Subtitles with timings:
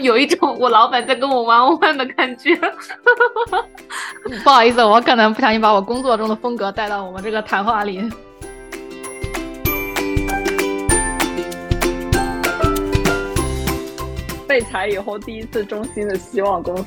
[0.00, 2.56] 有一种我老板在跟我玩玩的感觉。
[4.44, 8.02] 不好意思，我可能不小心把我工作中的风格带到我们这个谈话里。
[14.48, 16.84] 被裁以后，第一次衷心的希望公司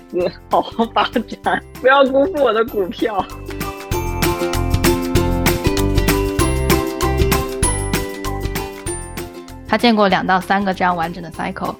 [0.52, 1.04] 好好发
[1.42, 3.26] 展，不要辜负我的股票。
[9.66, 11.74] 他见过两到三个这样完整的 cycle，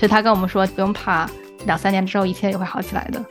[0.00, 1.28] 所以他跟我们说不用怕，
[1.66, 3.22] 两三年之后一切也会好起来的。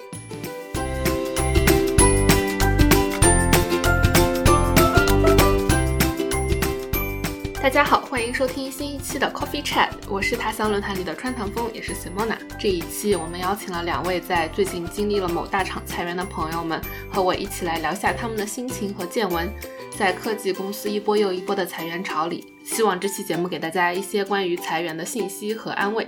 [7.60, 12.38] 大家好，欢迎收听新一期的 Coffee Chat，我是他乡论坛里的川唐风，也是 Simona。
[12.60, 16.80] 这一期我们邀请了两位在最近经历了某大厂裁员的朋友们，
[17.12, 19.52] 和我一起来聊下他们的心情和见闻。
[19.98, 26.08] 在科技公司一波又一波的裁员潮里，希望这期节目给大家一些关于裁员的信息和安慰。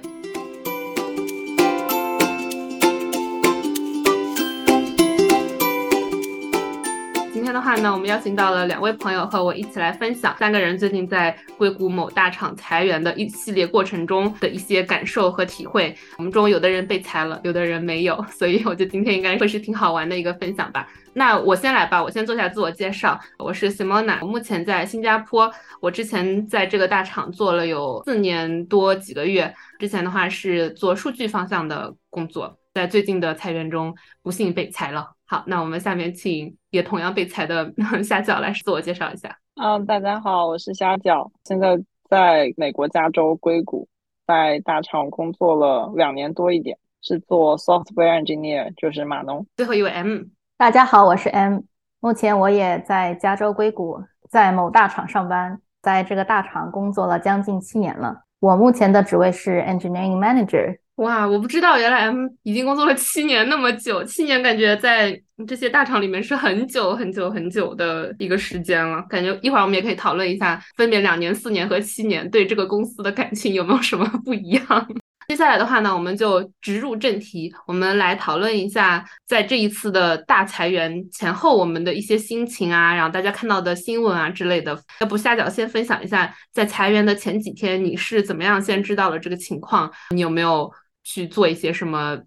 [7.51, 15.93] 天的话呢，我们邀请到了两位朋友和我一起来分享三个人最近在硅谷某大厂裁员的一系列过程中的一些感受和体会。
[16.17, 20.87] 我们中有的人被裁了，有的人没有，所以我觉得今天应该会是挺好玩的一个分享吧。
[21.11, 23.19] 那我先来吧，我先做下自我介绍。
[23.37, 25.51] 我是 Simona，我目前在新加坡。
[25.81, 29.53] 我之前在这个大厂做了有四年多几个月。
[29.77, 33.93] 之前的话是做数据方向的工作，在最近的裁员中
[34.23, 35.09] 不幸被裁了。
[35.31, 37.63] 好，那我们下面请也同样被裁的
[38.03, 39.33] 虾饺来自我介绍一下。
[39.55, 43.87] 嗯，大家好，我是虾饺，现在在美国加州硅谷，
[44.27, 49.47] 在大厂工作了两年多一点，是做 software engineer，就是码农。
[49.55, 50.23] 最后一位 M。
[50.57, 51.61] 大家好，我是 M，
[52.01, 58.23] 目前我也在加州硅谷，在某大厂上班，在这个大厂工作了将近七年了。
[58.41, 60.79] 我目前的职位是 Engineering Manager。
[60.95, 69.01] 哇，我不知道原来已经工作了七年那么久，七年感觉在这些大厂里面是很久很久很久的一个时间了。
[69.09, 74.87] 感觉一会儿我们也可以讨论一下，分别两年、四年和七年对这个公司的感情有没有什么不一样。
[75.27, 84.77] 接下来的话呢，我们就直入正题，我们来讨论一下在这一次的大裁员前后我们的一些心情啊，然后大家看到的新闻啊之类的。
[84.99, 89.89] 要不下脚先分享一下，在裁员的前几天你是怎么样先知道了这个情况？
[90.09, 90.69] 你有没有
[91.03, 92.19] 去做一些什么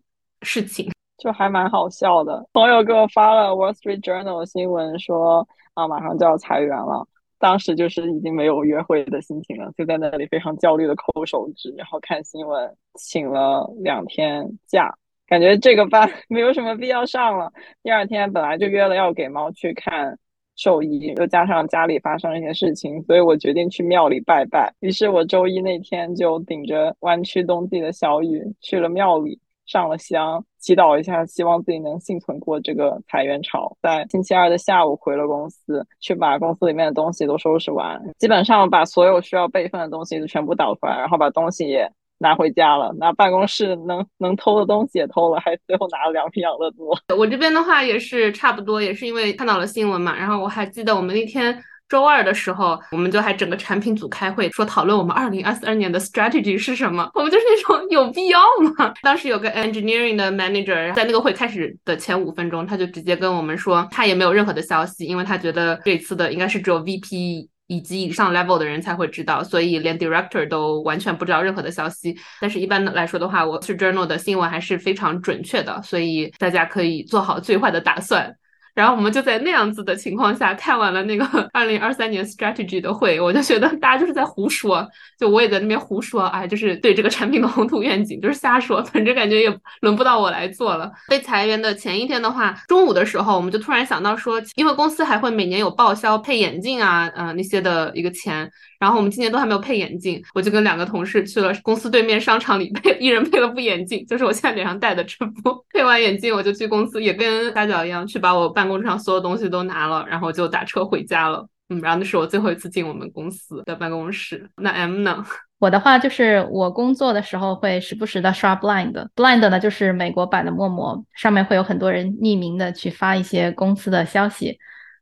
[0.42, 0.90] 事情？
[1.16, 7.06] 就还蛮好笑的，朋友给我发了 Wall Street Journal 新闻说啊，马上就要裁员了。
[7.38, 14.94] 当时就是已经没有约会的心情了，就在那里非常焦虑的抠手指，然后看新闻，请了两天假，
[15.26, 17.52] 感觉这个班 没有什么必要上了。
[17.82, 20.18] 第二天本来就约了要给猫去看
[20.56, 24.72] 兽医，又加上家里发生了一些事情，所以我决定去庙里拜拜。
[24.80, 29.38] 于是我周一那天就顶着弯曲冬季的小雨去了庙里。
[29.66, 33.74] 上了香，祈祷一下，希望自己能幸存过这个裁员潮。
[33.80, 42.92] 在星期二的下午回了公司，去把公司里面的东西都收拾完，基本上把所有需要备份的东西都全部导出来，然后把东西也拿回家了。
[42.98, 46.98] 拿办公室能能偷的东西也偷了，还最后拿了两瓶养乐多。
[47.16, 51.62] 我这边的话也是差不多，也是因为看到了新闻嘛，然后我还记得我们那天。
[51.86, 57.08] 周二的时候，我们就还整个产品组开会，说讨论我们二零二四年的 strategy 是什么。
[57.14, 58.40] 我们就是那种有必要
[58.78, 58.92] 吗？
[59.02, 72.16] 当时有个 engineering 的 manager 在那个会开始的前五分钟，他就直接跟我们说，他也没有任何的消息，因为他觉得这次的应该是只有 VP 以及以上 level 的人才会知道，所以连 director 都完全不知道任何的消息。
[72.40, 78.36] 但是一般的来说的话，我是 journal 的新闻还是非常准确的，所以大家可以做好最坏的打算。
[78.74, 81.24] 然后我们就在那样子的情况下看完了那个
[81.54, 84.86] 二零二三年 strategy 的会，我就觉得大家就是在胡说，
[85.18, 90.90] 就我也在那边胡说，哎，就是对这个产品的宏图愿景就是瞎说，反正感觉也轮不到我来做了。
[91.08, 98.50] 被裁员的前一天的话，中午的时候我们就突然想到说，因为公司还会每年有报销配眼镜啊，嗯那些的一个钱。
[98.84, 105.64] 然后我们今年都还没有配眼镜，我就跟两个同事去了公司对面商场里配，一人配了副眼镜，就是我现在脸上戴的这副。
[105.70, 111.48] 配完眼镜，我就去公司，也跟大脚一样，去把我办公桌上所有东西都拿了，然后就打车回家了。
[111.70, 114.50] 嗯，然后那是我最后一次进我们公司的办公室。
[114.58, 115.24] 那 M 呢？
[115.58, 124.58] 我的话就是我工作的时候会时不时的刷 Blind，Blind 呢就是美国版的陌陌，上面会有很多人匿名的去发一些公司的消息，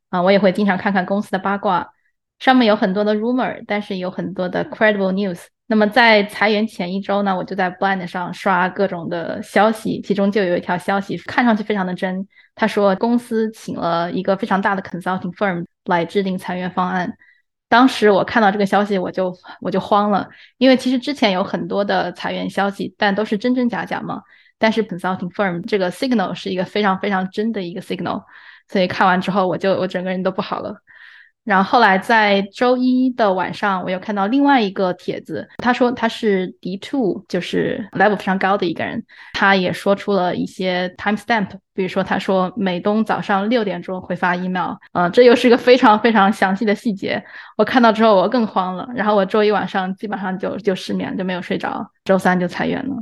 [0.07, 1.89] 啊，我也会经常看看公司的八卦。
[2.43, 5.45] 上面有很多的 rumor，但是有很多的 credible news。
[5.65, 12.27] 那么在裁员前一周呢，我就在 Blind 上刷各种的消息，其中就有一条消息看上去非常的真。
[12.53, 17.13] 他说公司请了一个非常大的 consulting firm 来制定裁员方案，
[17.69, 24.21] 当时我看到这个消息，我就我就慌了，因为其实之前有很多的裁员消息，但都是真真假假嘛。
[24.57, 28.21] 但是 consulting firm 这个 signal 是一个非常非常真的一个 signal，
[28.67, 30.75] 所以看完之后，我就我整个人都不好了。
[31.43, 39.03] 然后后来在周一的晚上，我又看到另外一个帖子，他说他是 D two，就是 level 非常高的一个人，
[39.33, 47.21] 他也说出了一些 time stamp，比如说他说美东早上六点钟会发 email，嗯，这又是一个非常非常详细的细节。
[47.57, 52.95] 我看到之后我更慌了，然后我周一晚上基本上就就失眠，就没有睡着，周三就裁员了。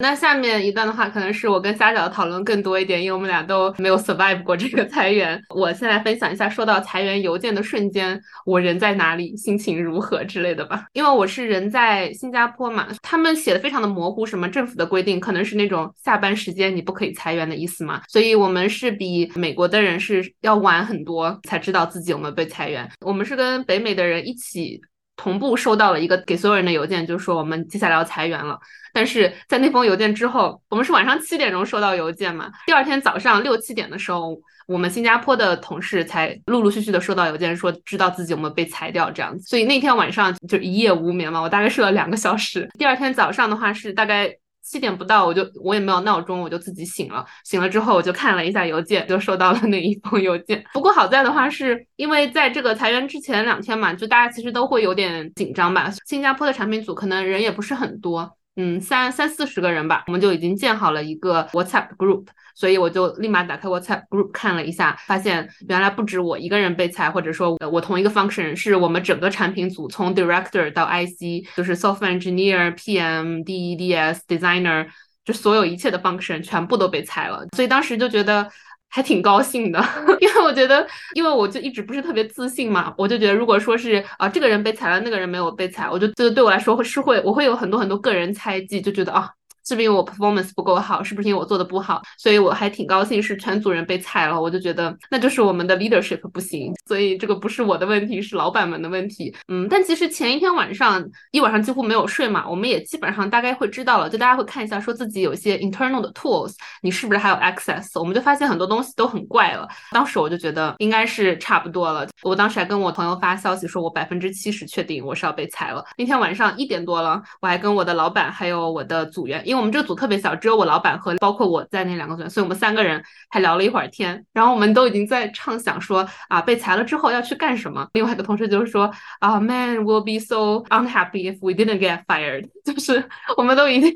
[0.00, 5.38] 那下面一段的话，可能是我跟虾饺的讨论更多一点，因为我们俩都没有 survive 过这个裁员。
[5.54, 10.86] 我先来分享一下，收到裁员邮件的瞬间，我人在哪里，心情如何之类的吧。
[10.94, 18.00] 因为我是人在新加坡嘛，他们写的非常的模糊，什么政府的规定，可能是那种下班时间你不可以裁员的意思嘛。
[18.08, 22.90] 所以我们是比美国的人是要晚很多才知道自己有没有被裁员。
[23.04, 24.80] 我们是跟北美的人一起。
[25.20, 28.58] 同步收到了一个给所有人的邮件，就是说我们接下来要裁员了。
[28.90, 32.50] 但是在那封邮件之后，我们是晚上七点钟收到邮件嘛？
[32.66, 34.34] 第二天早上六七点的时候，
[34.66, 39.44] 我们新加坡的同事才陆陆续续的收到邮件，说知道自己有没有被裁掉这样子。
[39.46, 42.66] 所以那天晚上就一夜无眠嘛，我大概睡了两个小时。
[42.78, 44.34] 第二天早上的话是大概。
[44.62, 47.24] 七点不到，我就我也没有闹钟，我就自己醒了。
[47.44, 50.64] 醒了之后，我就看了一下邮件，就收到了那一封邮件。
[50.72, 55.90] 不过好在的话，是因为在这个裁员之前两天嘛，就大家其实都会有点紧张吧。
[56.06, 58.36] 新加坡的产品组可能人也不是很多。
[58.56, 62.26] 嗯，三三四十个人吧，我们就已经建好了一个 WhatsApp group，
[62.60, 74.86] 所以我就立马打开 WhatsApp group 看了一下，发现原来不止我一个人被裁，或者说我同一个 function 是我们整个产品组从 director 到 IC，就是 software engineer、PM、DEDS、designer，
[75.24, 78.46] 就所有一切的 function 全部都被裁了，所以当时就觉得。
[78.92, 79.78] 还挺高兴的，
[80.18, 80.84] 因为我觉得，
[81.14, 89.30] 因为我就一直不是特别自信嘛，我就觉得如果说是啊，这个人被裁了，那个人没有被裁，我就这个对我来说会是会，我会有很多很多个人猜忌，就觉得啊。
[89.70, 91.00] 是不是因为我 performance 不够好？
[91.00, 92.02] 是不是因为我做的不好？
[92.18, 94.40] 所以我还挺高兴，是全组人被裁了。
[94.40, 99.32] 我就觉得那就是我们的 leadership 不行，所以这个不是我的问题，是老板们的问题。
[99.46, 107.96] 嗯，但其实前一天晚上一晚上几乎没有睡嘛，我们也基本上大概会知道了，就大家会看一下，说自己有些 internal 的 tools，你是不是还有 access？
[108.00, 109.68] 我们就发现很多东西都很怪了。
[109.92, 112.08] 当时我就觉得应该是差不多了。
[112.22, 115.84] 我当时还跟我朋友发消息说，我百分之七十确定我是要被裁了。
[115.96, 124.24] 那天晚上一点多了，我还跟我的老板还有我的组员，因为我们这个组特别小，只有我老板和包括我在那两个组，所以我们三个人还聊了一会儿天。
[124.32, 127.86] 然后我们都已经在畅想说啊，被裁了之后要去干什么。
[127.92, 128.90] 另外一个同事就是说
[129.20, 132.48] 啊，Man will be so unhappy if we didn't get fired。
[132.64, 133.92] 就是我们都已经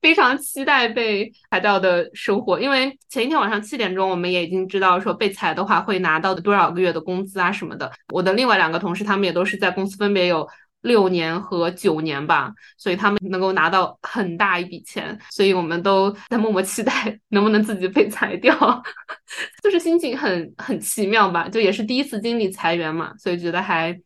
[0.00, 7.90] 非常期待被裁掉的生活，因为前一天晚上七点钟，我们也已经知道说被裁的话会拿到多少个月的工资啊什么的。
[8.12, 10.48] 我的另外两个同事，他们也都是在公司分别有。
[10.82, 18.54] 六年和九年吧，所以他们能够拿到很大一笔钱，所以我们都在默默期待能不能自己被裁掉，
[19.62, 24.00] 就是心情很很奇妙吧，就也是第一次经历裁员嘛，所以觉得还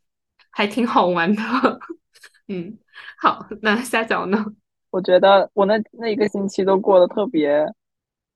[0.50, 1.42] 还挺好玩的。
[2.48, 2.76] 嗯，
[3.18, 4.44] 好，那虾饺呢？
[4.90, 7.64] 我觉得我那那一个星期都过得特别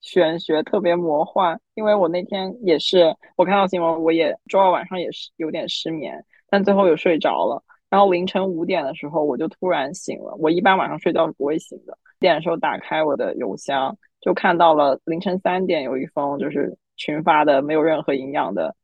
[0.01, 7.63] 玄学，特别魔幻，因为我那天也是我看到新闻，我也周二晚上也是有点失眠，但最后有睡着了。
[7.91, 10.35] 然后凌晨五点的时候，我就突然醒了。
[10.39, 11.97] 我一般晚上睡觉是不会醒的。
[12.19, 18.75] 点的时候打开我的邮箱，就看到了凌晨三点有一封就是群发的没有任何营养的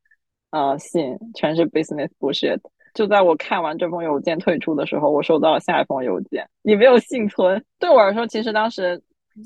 [0.50, 2.60] 呃信，全是 business bullshit。
[2.94, 7.64] 就在我看完这封邮件退出的时候，我收到了下一封邮件，你没有幸存。
[7.78, 9.02] 对我来说，其实当时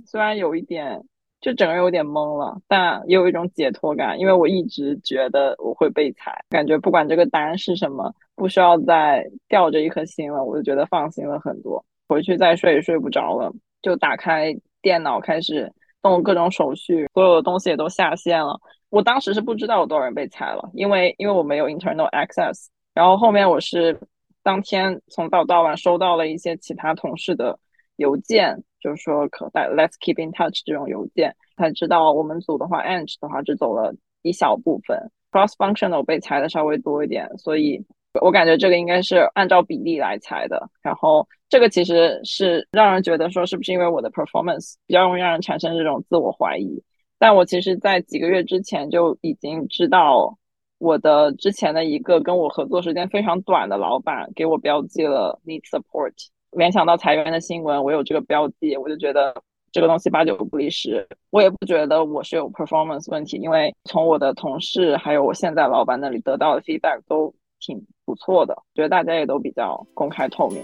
[0.06, 1.02] 虽然有一点。
[1.40, 11.84] 就整个人有点懵了，但也有一种解脱感，因为我一直觉得我会被裁，感觉不管这个答案是什么，不需要再吊着一颗心了，我就觉得放心了很多。
[12.08, 13.52] 回去再睡也睡不着了，
[13.82, 14.52] 就打开
[14.82, 18.58] 电脑开始动各种手续，所有的东西也都下线了。
[18.90, 22.66] 我当时是不知道有多少人被裁了，因为因为我没有 internal access。
[22.94, 23.96] 然后后面我是
[24.42, 27.56] 当天从早到晚收到了一些其他同事的
[27.96, 28.64] 邮件。
[28.80, 37.84] 就是说，可在 Let's keep in touch 这种邮件，才知道我们组的话，Eng 的话只走了一小部分，Cross Functional 被裁的稍微多一点，所以
[38.20, 40.68] 我感觉这个应该是按照比例来裁的。
[40.82, 46.82] 然后这个其实是让人觉得说，是不是因为我的 performance 比较容易让人产生这种自我怀疑？
[47.18, 50.38] 但我其实，在几个月之前就已经知道，
[50.78, 56.12] 我的之前的一个跟我合作时间非常短的老板给我标记了 Need Support。
[56.52, 59.34] 联想到裁员的新闻，我有这个标记，我就觉得
[59.70, 61.06] 这个东西八九不离十。
[61.30, 70.62] 我也不觉得我是有 performance 问题，因为从我的同事还有我现在老板那里得到的 feedback 都挺不错的，觉得大家也都比较公开透明。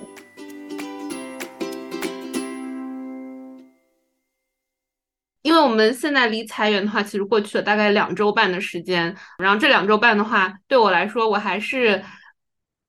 [5.43, 12.03] 因为我们现在离裁员的话，其实过去了大概两周半的时间，然后这两周半的话，对我来说我还是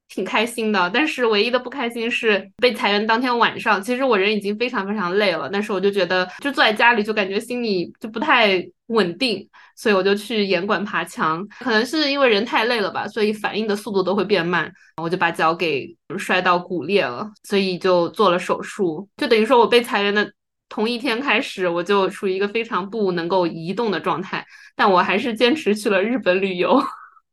[0.10, 0.90] 挺开心的。
[0.94, 11.46] 但是唯一的不开心是被裁员当天晚上，其实我人已经非常非常累了，但是我就觉得就坐在家里就感觉心里就不太稳定，所以我就去严管爬墙。
[11.60, 14.72] 可能是因为人太累了吧，所以反应的速度都会变慢，
[15.02, 20.32] 我就把脚给摔到骨裂了，所以就做了手术，就等于说我被裁员的。
[20.68, 24.44] 同一天开始，我就处于一个非常不能够移动的状态，
[24.76, 26.82] 但我还是坚持去了日本旅游，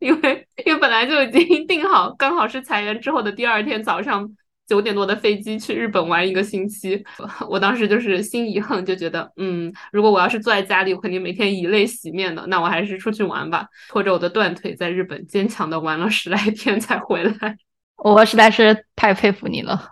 [0.02, 4.28] 因为因为本来就已经 定好，刚好是裁员之后的第二天早上
[4.66, 7.02] 九点多的飞机去日本玩一个星期。
[7.48, 17.56] 我当时就是心一横，就觉得，嗯，如果我要是坐在家里，我肯定每天以泪洗面的，那我还是出去玩吧，拖着我的断腿在日本坚强的玩了十来天才回来。
[18.02, 19.90] 我实在是太佩服你了。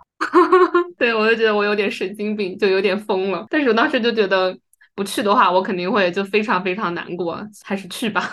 [0.97, 3.45] 对，我就觉得我有点神经病，就有点疯了。
[3.49, 4.55] 但是我当时就觉得
[4.93, 8.29] 不去的话，我肯定会就非常非常难过，还是去吧。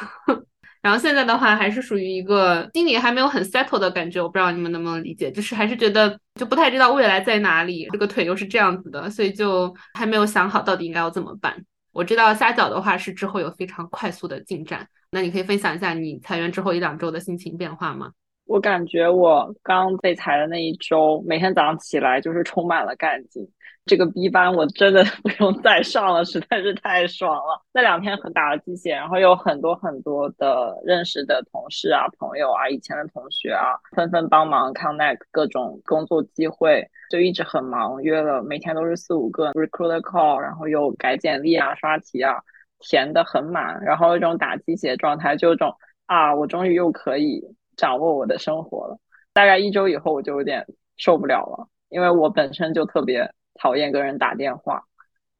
[0.80, 4.22] 然后现在的话，还是属于一个心里还没有很 settle 的感觉。
[4.22, 7.88] 我不知道你们能不能理解，就是还是觉得就不太知道未来在哪里。
[7.92, 11.56] 这个腿又是这样子的，所以就还没有想好到底应该要怎么办。
[11.92, 18.10] 我知道虾饺的话是之后有非常快速的进展，那你可以分享一下你裁员之后一两周的心情变化吗？
[18.46, 23.46] 我感觉我刚被裁的那一周，每天早上起来就是充满了干劲。
[23.88, 27.60] 这个 B 班我真的 不用再上了，实在是太爽了。
[27.72, 42.36] 那两天很打了鸡血，然后有很多很多的认识的同事啊、朋友啊、以前的同学啊，纷纷帮忙 connect 各种工作机会，就一直很忙，约了每天都是四五个 recruiter call，然后又改简历啊、刷题啊，
[42.78, 45.74] 填的很满，然后一种打鸡血状态，就种
[46.06, 47.42] 啊，我终于又可以。
[47.78, 48.98] 掌握我的生活了，
[49.32, 50.66] 大概一周以后我就有点
[50.96, 54.82] 受不了了，因为我本身就特别讨厌跟人打电话，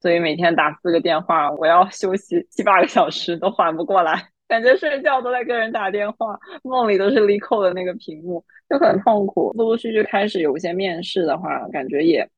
[0.01, 9.53] 所以每天打四个电话，我要休息七八个小时都缓不过来，感觉睡觉都在跟人打电话，梦里都是 l e c o 的那个屏幕，就很痛苦。
[9.57, 12.29] 陆陆续续开始有一些面试的话，感觉也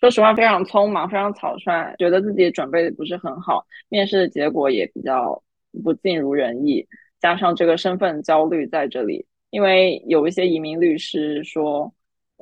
[0.00, 5.42] 说实话非常匆忙，非常草率，觉得自己准备的不是很好，面试的结果也比较
[5.84, 6.86] 不尽如人意，
[7.20, 9.26] 加上这个身份焦虑在这里。
[9.50, 11.92] 因为有一些移民律师说，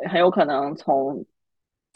[0.09, 1.25] 很有可能从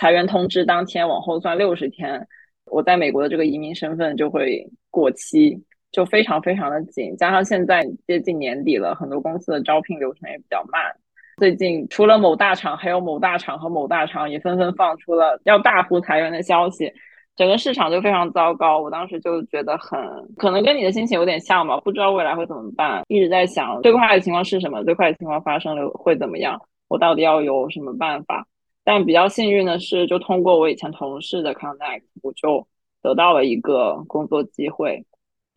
[0.05, 2.29] 裁员通知当天往后算六十天，
[2.67, 5.59] 我在美国的这个移民身份就会过期，
[5.93, 7.17] 就非常非常的紧。
[7.17, 10.95] 加上现在接近年底了，很多公司的招聘流程也比较慢。
[11.39, 16.93] 最近除了某大厂，还有某大厂和某大厂也纷纷放出了要大幅裁员的消息。
[17.35, 19.99] 整个市场就非常糟糕，我当时就觉得很
[20.37, 28.47] 可能跟你的心情有点像吧，不知道未来会怎么办，一直在想最坏的情况是什么，最坏的情况发生了会怎么样，我到底要有什么办法？
[28.85, 32.67] 但比较幸运的是，就通过我以前同事的 connect，我就
[33.03, 35.05] 得到了一个工作机会。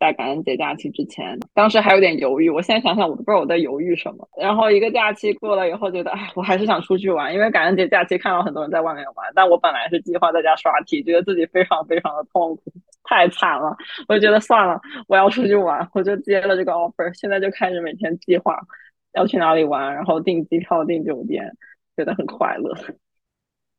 [0.00, 2.48] 在感恩节假期之前，当时还有点犹豫。
[2.48, 4.28] 我现在想想，我都不知道我在犹豫什么。
[4.40, 12.62] 然后一个假期过了以后，觉得哎，我还是想出去玩，因为感恩节假期看到很多人在外面玩，但我本来是计划在家刷题，觉得自己非常非常的痛苦，
[13.02, 13.76] 太惨了。
[14.06, 17.12] 我就觉得算了，我要出去玩，我就接了这个 offer。
[17.18, 18.56] 现在就开始每天计划
[19.14, 21.44] 要去哪里玩，然后订机票、订酒店，
[21.96, 22.72] 觉得很快乐。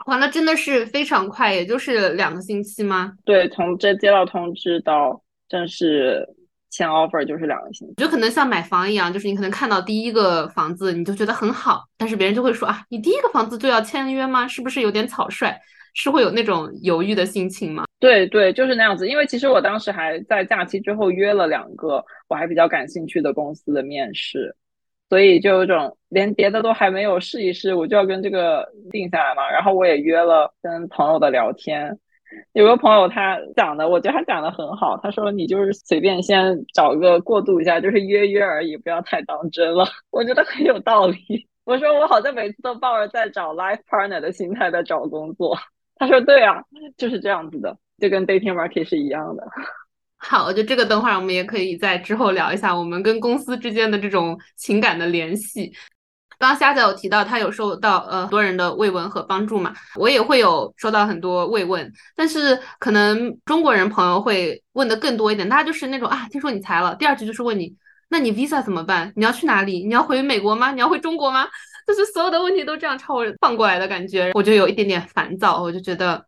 [0.06, 3.14] 哇，那真的是非常快，也就是两个星期吗？
[3.26, 5.22] 对，从这接到通知到。
[5.50, 6.24] 正式
[6.70, 14.48] 签 offer 就是两个星期，就可能像买房一样，就是你可能看到第一个房子你就觉得很好，但是别人就会说啊，你第一个房子就要签约吗？
[14.48, 15.52] 是不是有点草率？
[15.96, 17.86] 是会有那种犹豫的心情吗？
[18.00, 19.10] 对对，就是那样子。
[19.10, 24.56] 因为其实我当时还在假期之后约了两个我还比较感兴趣的公司的面试，
[25.10, 29.50] 所以就有种连别的都还没有试一试，我就要跟这个定下来嘛。
[29.50, 31.98] 然后我也约了跟朋友的聊天。
[32.54, 34.96] 有个朋友他讲的，我觉得他讲的很好。
[35.02, 39.84] 他说：“你就是随便先找个过渡一下，就是约约而已，不要太当真了。
[40.12, 41.18] ”我觉得很有道理。
[41.66, 45.58] 我说我好像每次都抱着在找 life partner 的心态在找工作。
[45.96, 46.64] 他说：“对啊，
[46.98, 49.44] 就是这样子的，就跟 dating market 是一样的。”
[50.22, 55.72] 好，我觉得这个等会儿我们也可以在之后聊一下我们跟公司之间的这种情感的联系。
[56.38, 67.76] 刚刚虾仔有提到他有受到呃很多人的慰问和帮助嘛，我也会有收到很多慰问，但是可能中国人朋友会问的更多一点，大家就是那种啊，听说你裁了，第二句就是问你，
[68.10, 69.12] 那你 visa 怎么办？
[69.16, 69.86] 你要去哪里？
[69.86, 70.72] 你要回美国吗？
[70.72, 71.48] 你要回中国吗？
[71.86, 76.24] 就是所有的问题都这样朝我放过来的感觉，我就有一点点烦躁，我就觉得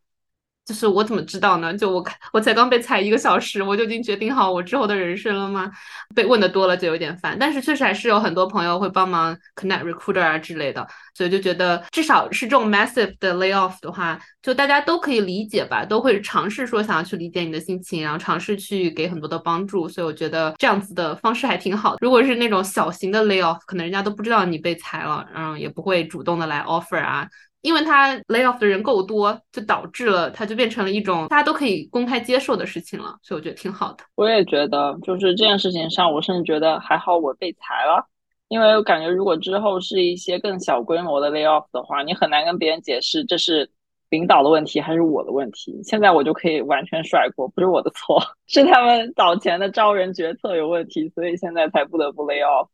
[0.63, 1.75] 就是我怎么知道呢？
[1.75, 5.69] 就我看我才刚被裁一个小时，我就已经决定好我之后的人生了吗？
[6.15, 7.35] 被问的多了就有点烦。
[7.37, 19.89] 但是确实还是有很多朋友会帮忙 connect recruiter 啊之类的，所以就觉得至少是这种 massive 的 layoff 的话，就大家都可以理解吧，都会尝试说想要去理解你的心情，然后尝试去给很多的帮助。
[19.89, 21.95] 所以我觉得这样子的方式还挺好。
[21.99, 27.27] 如果是那种小型的 layoff，可能人家都不知道你被裁了，然后也不会主动的来 offer 啊。
[27.61, 34.03] 因为他 lay off 的人够多，就导致了它就变成了一种大家都可以公开接受的事情了，所以我觉得挺好的。
[34.15, 38.03] 我也觉得，就是这件事情上，我甚至觉得还好我被裁了，
[38.47, 43.69] 因为我感觉如果之后是一些更小规模的 lay off 的话，你很难跟别人解释这是
[44.09, 45.79] 领导的问题还是我的问题。
[45.83, 52.67] 现在我就可以完全甩锅，不是我的错， 是他们早前的招人决策有问题，所以现在才不得不 lay off。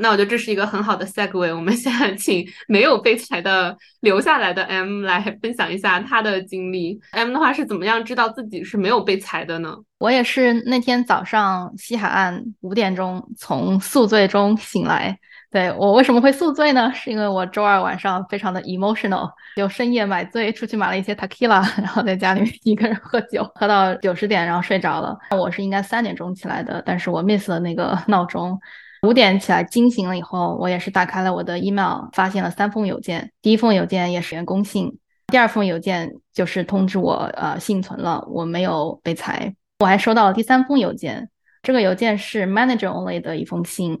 [0.00, 7.00] 那我觉得这是一个很好的 segue，我们现在请没有被裁的留下来的 M 来分享一下他的经历。
[7.12, 9.76] M 的话是怎么样知道自己是没有被裁的呢？
[9.98, 15.18] 我也是那天早上西海岸五点钟从宿醉中醒来。
[15.48, 16.92] 对我为什么会宿醉呢？
[16.92, 25.16] 是因为我周二晚上非常的 emotional，就深夜买醉，出去买了一些 tequila， 然后在家里面一个人喝酒，喝到九十点，然后睡着了。
[25.30, 28.58] 我是应该三点钟起来的，但是我 miss 了那个闹钟。
[29.06, 33.30] 五点起来惊醒了以后，我也是打开了我的 email，发现了三封邮件。
[33.40, 34.98] 第一封邮件也是员工信，
[35.28, 39.54] 第二封邮件就是通知我，呃，幸存了，我没有被裁。
[39.78, 41.30] 我还收到了第三封邮件，
[41.62, 44.00] 这个邮件是 manager only 的一封信，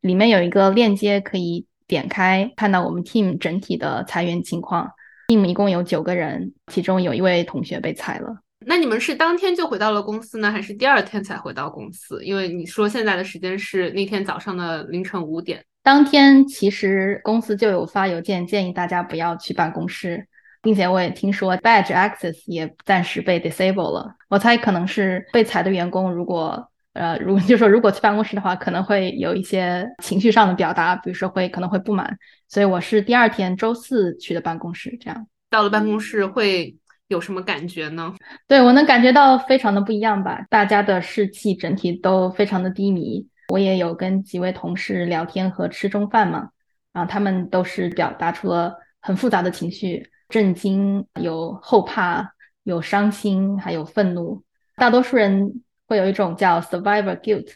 [0.00, 4.88] 里面有一个链接可以点开，看到我们 team 整体的裁员情况。
[5.28, 8.43] team 一共有九个人，其中有一位同学被裁了。
[8.66, 12.22] 那你们是当天就回到了公司呢，还是第二天才回到公司？
[12.24, 15.64] 因为你说现在的时间是那天早上的凌晨五点。
[15.82, 20.26] 当天其实公司就有发邮件建议大家不要去办公室，
[20.62, 24.14] 并且我也听说 badge access 也暂时被 disable 了。
[24.28, 32.16] 我猜可能是被裁的员工，如果呃，如 就说如果去办公室的话，可能会有一些情绪上的表达，比如说会可能会不满。
[32.48, 36.74] 所以我是第二天周四去的办公室，这样到了办公室会。
[37.08, 38.14] 有什么感觉呢？
[38.46, 43.26] 对我能感觉到非常的不一样吧，大家的士气整体都非常的低迷。
[43.48, 46.48] 我也有跟几位同事聊天和吃中饭嘛，
[46.94, 54.42] 然后他们都是表达出了很复杂的情绪，震惊、有后怕、有伤心，还有愤怒。
[54.76, 57.52] 大多数人会有一种叫 survivor guilt，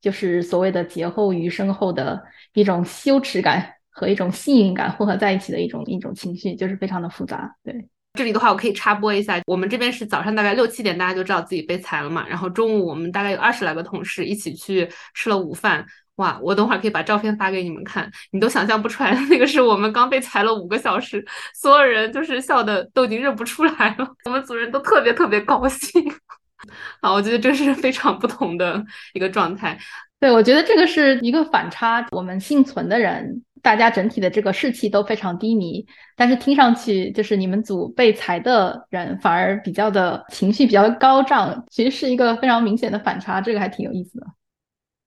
[0.00, 2.22] 就是所谓的劫后余生后的
[2.54, 7.56] 一种羞耻感和一种幸运感混合在一起的一种一种情绪，就是非常的复杂。
[7.64, 7.88] 对。
[8.14, 12.26] 这里的话，我可以插播一下，我们这边是早上大概六七点，大家就知道自己被裁了嘛。
[12.28, 15.84] 然后中午我们大概有二十来个同事一起去吃了午饭。
[16.16, 24.06] 哇，我等会儿可以把照片发给你们看，你都想象不出来，那个是我们刚被裁了五个小时，所有人就是笑的都已经认不出来了。
[24.26, 26.04] 我们组人都特别特别高兴。
[27.00, 29.76] 好，我觉得这是非常不同的一个状态。
[30.20, 32.06] 对，我觉得这个是一个反差。
[32.10, 33.42] 我们幸存的人。
[33.62, 44.26] 大家整体的这个士气都非常低迷，但是听上去就是你们组被裁的人反而比较的情绪比较高涨，其实是一个非常明显的反差，这个还挺有意思的。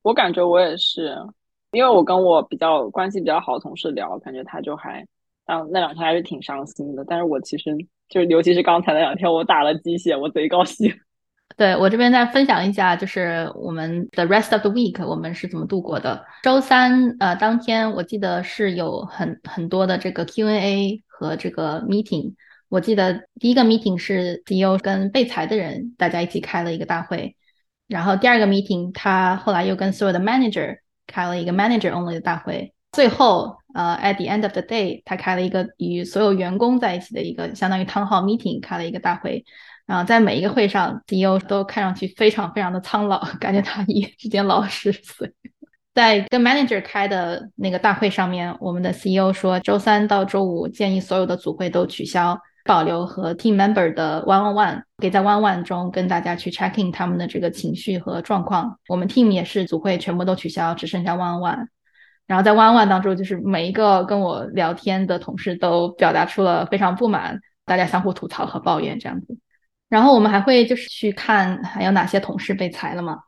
[0.02, 1.15] 我感觉我也是，
[1.72, 5.06] 因为我跟我比较关系比较好的同事聊，感觉他就还，
[5.48, 7.04] 嗯，那两天还是挺伤心的。
[7.06, 7.76] 但是我其实
[8.08, 10.89] 就是尤其是刚才那两天，我打了鸡血，我贼高兴。
[11.58, 16.26] 对我这边再分享一下，就是我们的 rest of the week 我们是怎么度过的。
[16.44, 22.34] 周三呃当天我记得是有很很多的这个 Q&A 和这个 meeting。
[22.68, 27.38] 我记得第一个 meeting 是 CEO 跟被裁的人大家一起开了一个大会，
[27.88, 38.06] 然后第二个 meeting 他后来又跟所有的 manager 开了一个 manager only 的大会，最后呃 at the end of the day 他开了一个与所有员工在一起的一个相当于 town
[38.06, 39.46] hall meeting 开了一个大会。
[39.86, 45.32] 然后在每一个会上，CEO 都看上去非常非常的苍老， 感觉他一夜之间老十岁。
[45.93, 56.91] 在跟 manager 开的那个大会上面，我们的 CEO 说，周三到周五建议所有的组会都取消，保留和 team member 的 one on one，可以在 one on one 中跟大家去 checking
[56.91, 58.78] 他们的这个情绪和状况。
[58.88, 61.67] 我们 team 也是组会全部都取消，只剩下 one on one。
[62.28, 69.38] 然后在 one on one 当中，就是每一个跟我聊天的同事都表达出了非常不满，大家相互吐槽和抱怨这样子。
[69.89, 73.19] 然后我们还会就是去看还有哪些同事被裁了嘛？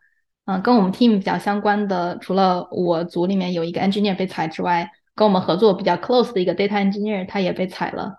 [0.46, 8.16] 嗯，跟我们 team 比较相关的，除了我组里面有一个 engineer 被裁之外，跟我们合作比较 close 的一个 data engineer 他也被裁了。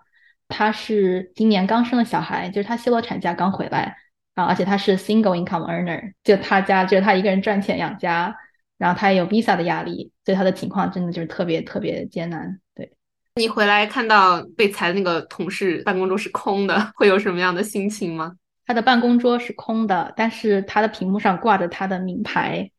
[0.47, 3.95] 他是今年刚生了小孩，就是他休了产假刚回来
[4.35, 8.35] 啊，而且他是 single income earner，就他家就是他一个人赚钱养家，
[8.77, 12.59] 然后他也有 visa 的压力，所以他的情况真的就是特别特别艰难。
[12.75, 12.91] 对，
[13.39, 18.33] 你回来看到被裁那个同事办公桌是空的，会有什么样的心情吗？
[18.65, 22.69] 他的办公桌是空的，但是他的屏幕上挂着他的名牌。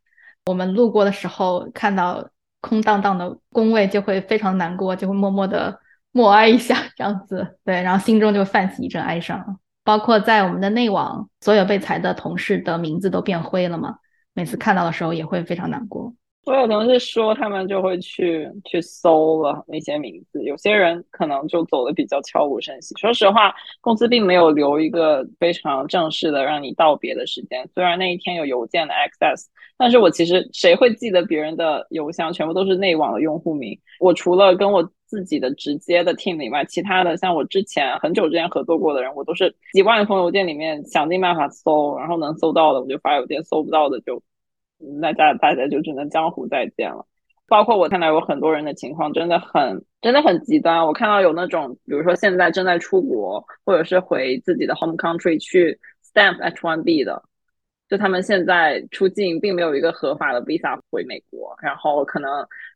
[0.44, 2.29] 我们路过的时候看到
[2.61, 5.81] 空荡荡的工位，就会非常难过，就会默默的
[6.12, 7.59] 默哀一下，这样子。
[7.64, 9.59] 对，然后心中就泛起一阵哀伤。
[9.83, 13.96] 包括在我们的内网，所有被裁的同事的名字都变灰了嘛，
[14.35, 16.14] 每次看到的时候也会非常难过。
[16.51, 22.93] 所有同事说他们就会去去搜了那些名字，有些人可能就走的比较悄无声息。
[22.99, 27.65] 说实话，公司并没有留一个非常正式的让你道别的时间。
[27.73, 29.45] 虽然那一天有邮件的 access，
[29.79, 32.33] 但是我其实谁会记得别人的邮箱？
[32.33, 33.79] 全部都是内网的用户名。
[34.01, 44.21] 我除了跟我自己的直接的 team 以外，其他的像我之前很久之前合作过的人，我都是几万封邮件里面想尽办法搜，然后能搜到的我就发邮件，搜不到的就。
[45.01, 47.07] 那大大家就只能江湖再见了。
[47.49, 50.87] 包括我看到有很多人的情况真的很真的很极端。
[50.87, 57.21] 我看到有那种，比如说现在正在出国，或者是回自己的 home country 去 stamp H1B 的，
[57.88, 62.31] 就他们现在出境并没有一个合法的 visa 回美国，然后可能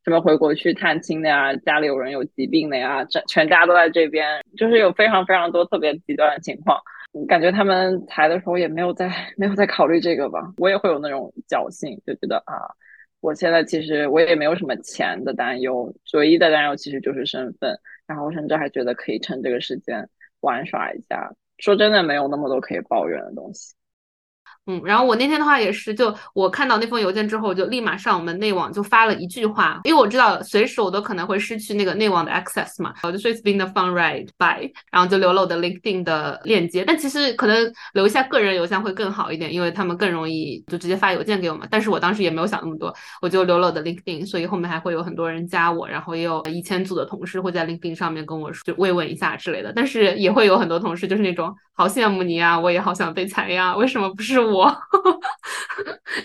[0.05, 6.81] 什么回国去探亲的呀，家里有人有疾病的呀，全全家都在这边，就是有非常非常多特别极端的情况。
[7.29, 12.55] 感觉他们裁的时候也没有在 没有在考虑这个吧，我也会有那种侥幸，就觉得啊，
[13.20, 20.09] 我现在其实我也没有什么钱的担忧，唯一的担忧其实就是身份，然后甚至还觉得可以趁这个时间
[20.40, 21.33] 玩耍一下。
[21.59, 23.74] 说真的，没有那么多可以抱怨的东西。
[24.66, 41.66] 嗯，然后我那天的话也是，就我看到那封邮件之后，我就立马上我们内网就发了一句话，因为我知道随时我都可能会失去那个内网的 access 嘛，我就说 It's been a fun ride, bye，然后就留了我的 LinkedIn 的链接，但其实可能留一下个人邮箱会更好一点，因为他们更容易就直接发邮件给我嘛。
[41.70, 54.54] 但是我当时也没有想那么多，我就留了我的 LinkedIn，所以后面还会有很多人加我，然后也有以前组的同事会在 LinkedIn 上面跟我说就慰问一下之类的，但是也会有很多同事就是那种好羡慕你啊，我也好想被裁呀，为什么不是我？
[54.55, 54.64] 我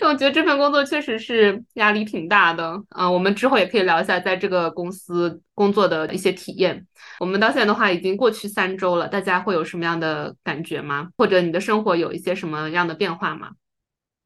[0.02, 3.10] 我觉得这份工作确实是压力挺大的啊。
[3.10, 6.86] 我们之后也可以聊一下在这个公司工作的一些体验。
[7.18, 11.08] 我们到现在的话已经过去三周了，大家会有什么样的感觉吗？
[11.18, 13.50] 或者你的生活有一些什么样的变化吗？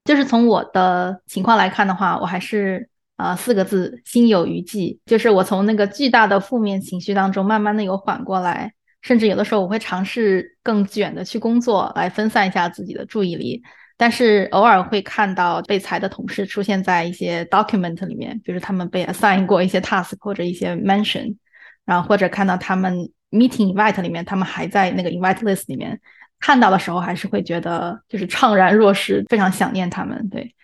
[0.05, 5.01] 就是从我的情况来看的话，我还是啊四个字：心有余悸。
[5.07, 13.62] 就是我从那个巨大的负面情绪当中慢慢的有缓过来，甚至有的时候我会尝试更卷的去工作，来分散一下自己的注意力。
[13.96, 21.37] 但是偶尔会看到被裁的同事出现在一些 document 里面，比如他们被 assign 过一些 task 或者一些 mention，
[21.85, 26.00] 然后或者看到他们 meeting invite 里面，他们还在那个 invite list 里面，
[26.40, 30.28] 看到的时候还是会觉得就是怅然若失，非常想念他们。
[30.28, 30.54] 对，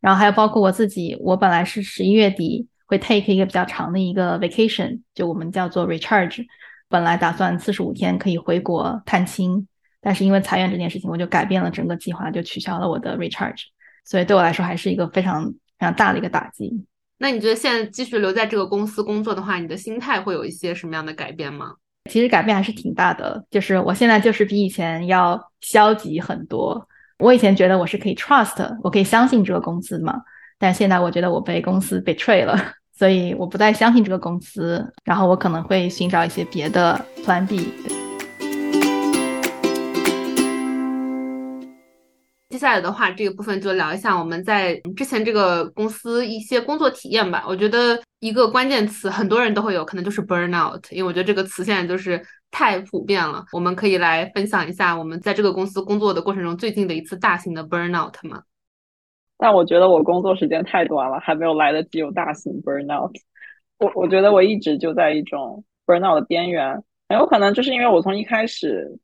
[0.00, 6.44] 然后还有包括我自己，我本来是十一月底会 take 一个比较长的一个 vacation，就我们叫做 recharge，
[6.90, 9.66] 本来打算四十五天可以回国探亲。
[10.04, 13.62] 但是因为裁员这件事情，我就改变了整个计划，就取消了我的 recharge，
[14.04, 16.84] 所以对我来说还是一个非常非常大的一个打击。
[17.16, 21.72] 那你觉得现在继续留在这个公司工作的话，你的心态会有一些什么样的改变吗？
[22.10, 26.86] 其实改变还是挺大的，就是我现在就是比以前要消极很多。
[27.18, 30.20] 我以前觉得我是可以 trust，我可以相信这个公司嘛，
[30.58, 32.60] 但现在我觉得我被公司 betray 了，
[32.92, 38.03] 所以我不再相信这个公司，然后我可能会寻找一些别的 plan B。
[42.54, 47.44] 接下来的话，这个部分就聊一下我们在之前这个公司一些工作体验吧。
[47.48, 53.44] 我觉得一个关键词，很多人都会有可能就是 burnout，因为我觉得这个词现在就是太普遍了。
[53.50, 58.40] 我们可以来分享一下我们在这个公司工作的过程中最近的一次大型的 burnout 吗？
[59.36, 63.10] 但我觉得我工作时间太短了，还没有来得及有大型 burnout。
[63.80, 68.96] 我我觉得我一直就在一种 burnout 的边缘，很有可能就是因为我从一开始。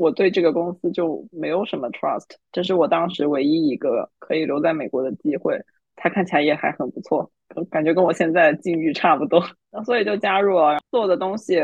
[0.00, 5.60] 我对这个公司就没有什么 trust，这是我当时唯一一个可以留在美国的机会。
[5.94, 7.30] 它看起来也还很不错，
[7.70, 9.44] 感觉跟我现在境遇差不多，
[9.84, 10.78] 所以就加入了。
[10.90, 11.58] 做的东西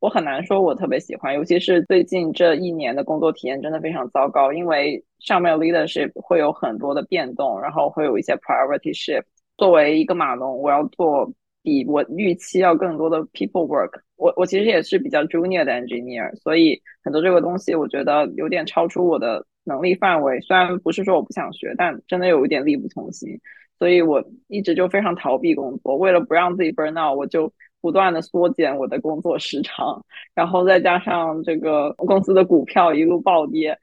[0.00, 9.24] 我很难说我特别喜欢，尤其是最近这一年的工作体验真的非常糟糕，因为上面 leadership 会有很多的变动，然后会有一些 priority shift。
[9.58, 11.30] 作为一个码农，我要做。
[11.62, 20.40] 比我预期要更多的 people work，我我其实也是比较 junior 的 engineer，所以很多这个东西我觉得有点超出我的能力范围。
[20.40, 23.38] 虽然不是说我不想学，但真的有一点力不从心，
[23.78, 25.96] 所以我一直就非常逃避工作。
[25.96, 33.78] 为了不让自己 burn out，我就不断的缩减我的工作时长，然后再加上这个公司的股票一路暴跌，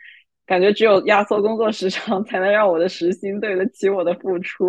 [0.45, 4.67] 感觉只有压缩工作时长才能让我的时薪对得起我的付出。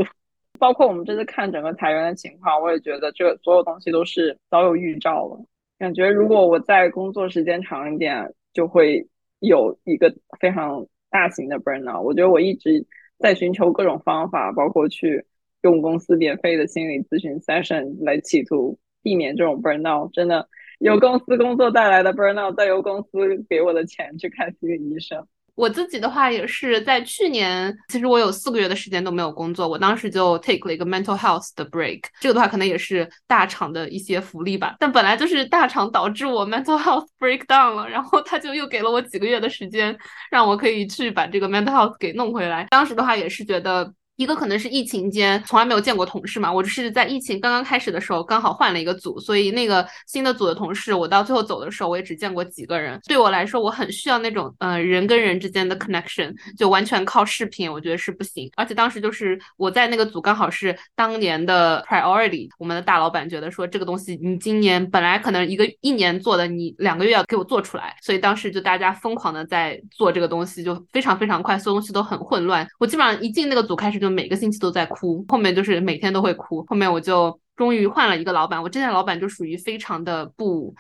[0.57, 5.45] 包括我们这次看整个裁员的情况，我也觉得这所有东西都是早有预兆了。
[5.79, 9.07] 感觉如果我在工作时间长一点，就会
[9.41, 12.01] 有一个非常大型的 burnout。
[12.03, 12.87] 我觉得我一直
[13.19, 15.25] 在寻求各种方法，包括去
[15.63, 20.11] 用公司免费的心理咨询 session 来企图避免这种 burnout。
[20.13, 25.27] 真的，由公司工作带来的 burnout，再由公司给我的钱去看心理医生。
[25.55, 32.03] 我自己的话也是在去年，其实我有四个月的时间都没有工作，我当时就 take 了一个 mental health 的 break。
[32.21, 39.97] 这个的话可能也是大厂的一些福利吧，但本来就是大厂导致我 mental health breakdown 了，然后他就又给了我几个月的时间，
[40.31, 42.67] 让我可以去把这个 mental health 给弄回来。
[42.71, 43.93] 当时的话也是觉得。
[44.17, 53.01] 一个可能是疫情间从来没有见过同事嘛，我是在疫情刚刚开始的时候刚好换了一个组，所以那个新的组的同事，我到最后走的时候我也只见过几个人。
[53.09, 58.49] 对我来说，我很需要那种呃人跟人之间的 connection，就完全靠视频，我觉得是不行。
[58.57, 72.65] 而且当时就是我在那个组刚好是当年的 priority，我们的大老板觉得说这个东西你今年本来可能一个一年做的，你两个月要给我做出来，所以当时就大家疯狂的在做这个东西，就非常非常快，所有东西都很混乱。
[72.79, 74.04] 我基本上一进那个组开始。
[74.05, 76.63] 就每个星期都在哭，后面就是每天都会哭。
[76.67, 80.75] 后面我就终于换了一个老板，我之前老板就属于非常的不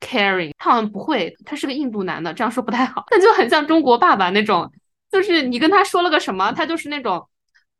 [0.00, 4.70] caring，他好像不会，他是个印度男的，这样说不太好， 他就很像中国爸爸那种，
[5.10, 7.28] 就是你跟他说了个什么，他就是那种。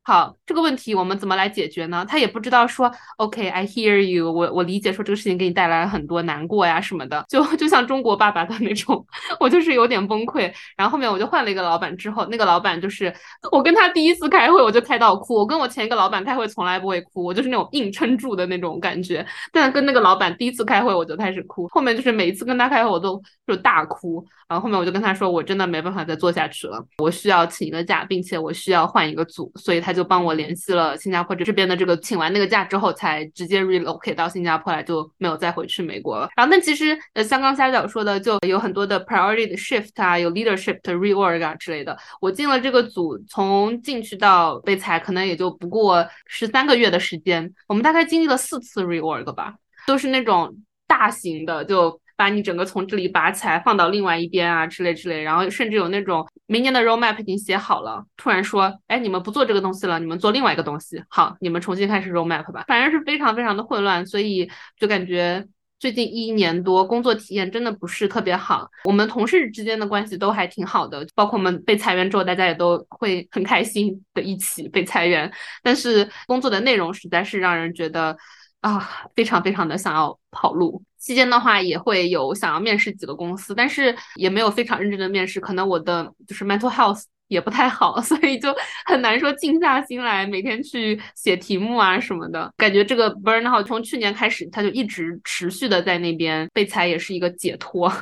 [0.08, 2.02] 好，这个问题我们怎么来解决呢？
[2.08, 9.06] 他也不知道说，OK，I hear you，我我理解说这个事情给你带来了很多难过呀什么的，就就像中国爸爸的那种，
[9.38, 10.50] 我就是有点崩溃。
[10.78, 13.14] 然后后面我就换了一个老板之后，那个老板就是
[13.52, 19.26] 我跟他第一次开会我就开到哭，我跟我前一个老板开会从来不会哭，我就是那种硬撑住的那种感觉。
[19.52, 24.24] 但跟那个老板第一次开会我就开始哭，后面就是每一次跟他开会我都就大哭。
[24.48, 36.28] 然后后面我就跟他说，我真的没办法再做下去了，我需要请一个假，并且我需要换一个组，所以他就就帮我联系了新加坡这边的这个，请完那个假之后，才直接 relocate 到新加坡来，就没有再回去美国了。
[36.36, 41.98] 然后但其实呃，像刚虾饺说的，就有很多的 priority shift 啊，有 leadership reorg 啊之类的。
[42.20, 47.52] 我进了这个组，从进去到被裁，可能也就不过十三个月的时间。
[47.66, 50.54] 我们大概经历了四次 reorg 吧，都是那种
[50.86, 52.00] 大型的，就。
[52.18, 65.46] 把你整个从这里拔起来，放到另外一边啊，之类之类，然后甚至有那种明年的 roadmap 已经写好了，突然说，哎，你们不做这个东西了，你们做另外一个东西，好，你们重新开始 roadmap 吧，反正是非常非常的混乱，所以就感觉
[65.78, 68.66] 最近一年多工作体验真的不是特别好。
[68.84, 75.30] 我们同事之间的关系都还挺好的，包括我们被裁员之后，大家也都会很开心的一起被裁员，
[75.62, 78.16] 但是工作的内容实在是让人觉得
[78.60, 80.82] 啊，非常非常的想要跑路。
[80.98, 88.52] 期间的话也会有想要面试几个公司，但是也没有非常认真的面试，可能我的就是 mental health 也不太好， 所以就
[88.84, 92.52] 很难说静下心来每天去写题目啊什么的。
[92.56, 97.92] 感觉这个 burnout 从去年开始，他就一直持续的在那边被裁，也是一个解脱。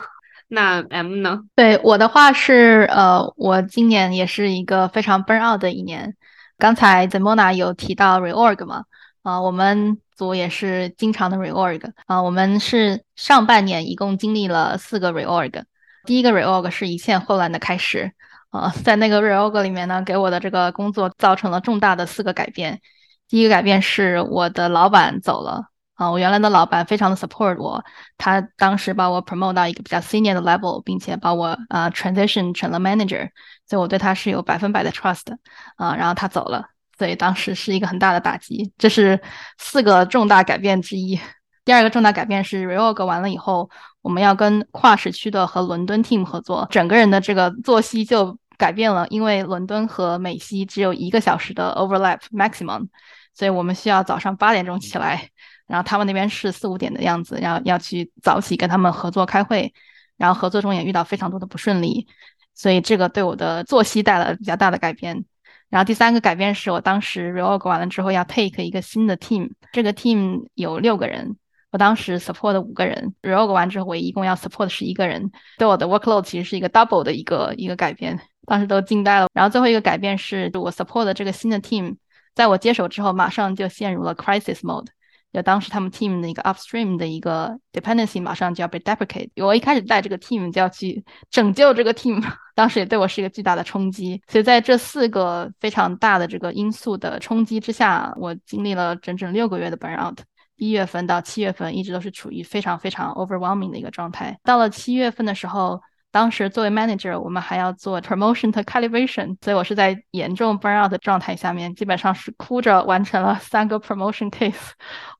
[0.49, 1.43] 那 M 呢？
[1.55, 6.15] 对我的话是，呃，我今年也是一个非常 burnout 的一年。
[6.57, 8.85] 刚才 Zemona 有提到 reorg 嘛？
[9.27, 9.99] 啊，我们。
[10.17, 15.65] 组也是经常的 reorg 啊，我们是上半年一共经历了四个 reorg，
[16.07, 18.11] 第一个 reorg 是一切混乱的开始
[18.49, 22.81] 啊，在那个 reorg 里面呢，给我的这个工作造成了重大的四个改变。
[23.29, 27.85] 第一个改变是我的老板走了啊，我原来的老板非常的 support 我，
[28.17, 33.29] 他当时把我 promote 到一个比较 senior 的 level，并且把我啊 transition 成了 manager，
[33.69, 35.37] 所以我对他是有百分百的 trust
[35.77, 36.71] 啊，然后他走了。
[36.99, 39.21] 所以当时是一个很大的打击，这是
[39.59, 41.19] 四个重大改变之一。
[41.65, 43.69] 第二个重大改变是 reorg 完了以后，
[44.01, 52.87] 我们要跟跨时区的和伦敦 team 合作，整个人的这个作息就改变了，因为伦敦和美西只有一个小时的 overlap maximum，
[53.35, 55.29] 所以我们需要早上八点钟起来，
[55.67, 59.75] 然后他们那边是四五点的样子，然后要去早起跟他们合作开会，
[60.17, 62.07] 然后合作中也遇到非常多的不顺利，
[62.55, 65.25] 所以这个对我的作息带来比较大的改变。
[65.69, 71.37] 然后第三个改变是我当时 reorg 完了之后要 take 一个新的 team，这个 team 有六个人，
[71.73, 79.27] 我当时 support 五个人，reorg 完之后我一共要 support 是一个人，对我的 workload 其实是一个 double 的一个一个改变，当时都惊呆了。
[79.33, 81.97] 然后最后一个改变是我 support 的这个新的 team，
[82.35, 84.87] 在我接手之后马上就陷入了 crisis mode。
[85.37, 92.25] 就当时他们 team 的一个 upstream 的一个 dependency 马上就要被 deprecate，我一开始带这个 team 就要去拯救这个 team，
[92.57, 94.19] 当时也对我是一个巨大的冲击。
[94.29, 100.17] 所以在这四个非常大的这个因素的冲击之下，我经历了整整六个月的 burnout，
[100.57, 104.39] 一月份到七月份一直都是处于非常非常 overwhelming 的一个状态。
[104.43, 105.79] 到了七月份的时候。
[106.17, 114.71] 当时作为 manager，我们还要做 promotion to calibration，所以我是在严重 burnout 的状态下面，基本上是哭着完成了三个 promotion case。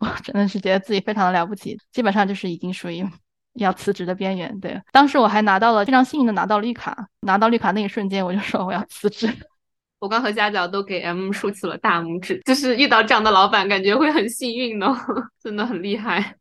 [0.01, 3.07] 我真的是觉得自己非常的了不起，基本上就是已经属于
[3.57, 4.59] 要辞职的边缘。
[4.59, 9.31] 对，当时我还拿到了非常幸运的拿到绿卡，拿到绿卡那一瞬间，我就说我要辞职。
[10.01, 14.97] 我刚和家角都给 M 竖起了大拇指，就是遇到这样的老板，感觉会很幸运呢，
[15.45, 16.37] 真的很厉害。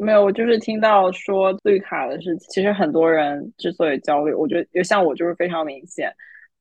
[0.00, 6.12] 没有，我就是听到说绿卡的事，其实很多人之所以焦虑，我觉得像我就是非常明显。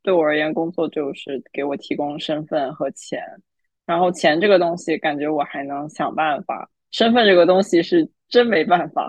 [0.01, 3.21] 对我而言，工作就是给我提供身份和钱，
[3.85, 9.07] 然后钱这个东西，感觉我还能想办法，身份这个东西是真没办法。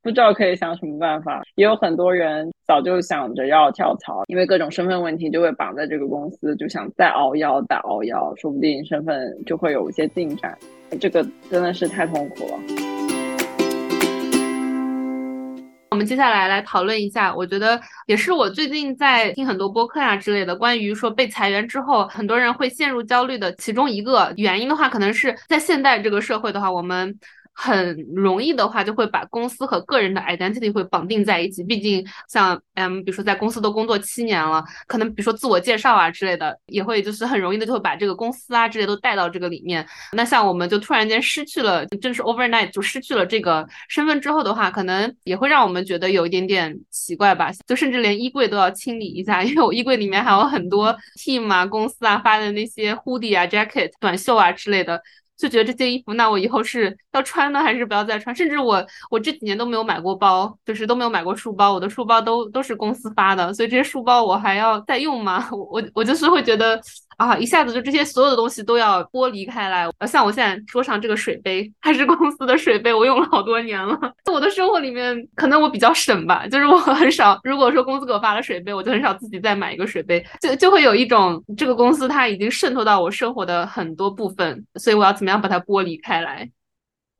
[0.00, 10.56] 不知道可以想什么办法，也有很多人早就想着要跳槽，因为各种身份问题就会绑在这个公司，就想再熬腰再熬腰，说不定身份就会有一些进展，
[11.00, 12.91] 这个真的是太痛苦了。
[15.92, 27.18] 我们接下来来讨论一下，我觉得也是我最近在听很多播客呀之类的，关于说被裁员之后，很多人会陷入焦虑的其中一个原因的话，可能是在现代这个社会的话，我们。
[27.54, 31.62] 很容易的话，就会把公司和个人的 identity 会绑定在一起。
[31.62, 39.86] 毕竟像嗯，比如说在公司都工作七年了，可能比如说自我介绍啊之类的，也会就是很容易的就会把这个公司啊之类都带到这个里面。
[40.12, 47.50] 那像我们就突然间失去了，正是 overnight 就失去了这个身份之后的话，可能也会让我们觉得有一点点奇怪吧。
[47.66, 55.00] 就甚至连衣柜都要清理一下，因为我衣柜里面还有很多 team 啊、公司啊发的那些 hoodie 啊、jacket、短袖啊之类的。
[55.42, 58.34] 就觉得这件衣服，那我以后是要穿呢，还是不要再穿？
[58.34, 65.46] 甚至我我这几年都没有买过包，就是都没有买过书包，我的书包都都是公司发的，所以这些书包我还要再用吗？
[65.50, 66.80] 我我就是会觉得。
[67.16, 69.88] 啊，一下子就这些所有的东西都要剥离开来。
[69.98, 73.98] 呃，像我现在桌上这个水杯，还是公司的水杯，我用了好多年了。
[74.32, 86.50] 我的生活里面，可能我比较省吧，就是我很少，如果说公司给我发了水杯，我就很少自己再买一个水杯，就就会有一种这个公司它已经渗透到我生活的很多部分，所以我要怎么样把它剥离开来？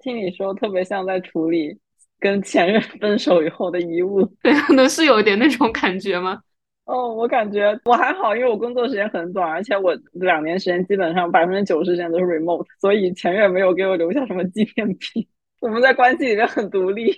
[0.01, 1.77] 听你说，特别像在处理
[2.19, 6.39] 跟前任分手以后的遗物， 对，可能是有一点那种感觉吗？
[6.85, 15.27] 哦，我感觉我还好，因为我工作时间很短，而且我两年时间基本上百分之九十时间都是 remote，所以前任没有给我留下什么纪念品。
[15.61, 17.14] 我们在关系里面很独立。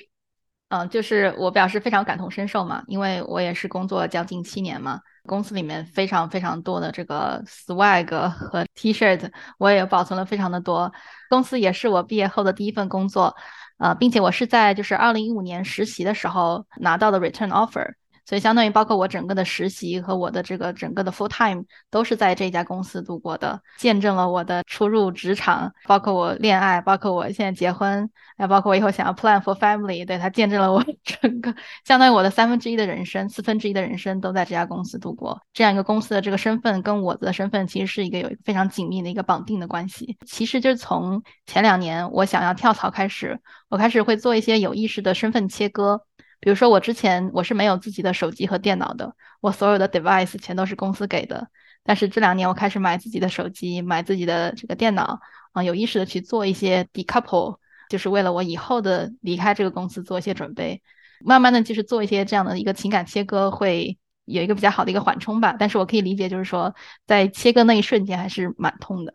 [0.69, 10.93] 嗯，就是我表示非常感同身受嘛，因为我也是工作将近七年嘛，公司里面非常非常多的这个 swag 和 T-shirt，我也保存了非常的多。
[11.31, 13.35] 公司也是我毕业后的第一份工作，
[13.79, 17.95] 呃，并且我是在就是二零一五年实习的时候拿到的 return offer。
[18.27, 35.41] 所以，相当于包括我整个的实习和我的这个整个的 full time 都是在这家公司度过的，见证了我的初入职场，包括我恋爱，包括我现在结婚，还包括我以后想要 plan for family，对它见证了我 整个相当于我的三分之一的人生，四分之一的人生都在这家公司度过。
[35.53, 40.17] 这样一个公司的这个身份跟我的身份其实是一个有非常紧密的一个绑定的关系。
[40.27, 46.01] 其实就是从前两年我想要跳槽开始，我开始会做一些有意识的身份切割。
[46.45, 51.49] 比如说，我之前我是没有自己的手机和电脑的，我所有的 device 全都是公司给的。
[51.83, 55.21] 但是这两年我开始买自己的手机，买自己的这个电脑，
[55.53, 57.57] 啊，有意识的去做一些 decouple，
[57.89, 60.83] 就是为了我以后的离开这个公司做一些准备。
[61.25, 65.57] 慢慢的就是做一些这样的一个情感切割，会有一个比较好的一个缓冲吧。
[65.59, 66.75] 但是我可以理解，就是说
[67.07, 69.15] 在切割那一瞬间还是蛮痛的。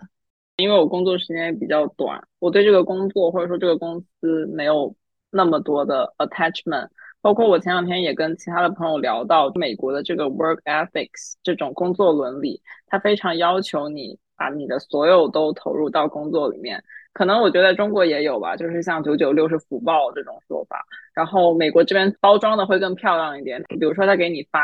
[0.57, 4.95] 因为我工作时间也比较短，我对这个工作或者说这个公司没有
[5.29, 6.87] 那么多的 attachment。
[7.21, 16.82] 包括我前两天也跟其他的朋友聊到，美国的这个 work ethics 这种工作伦理，它非常要求你把你的所有都投入到工作里面。
[17.12, 20.86] 可能我觉得中国也有吧，就是像九九六是福报这种说法。
[21.13, 24.62] 然后美国这边包装的会更漂亮一点，比如说他给你发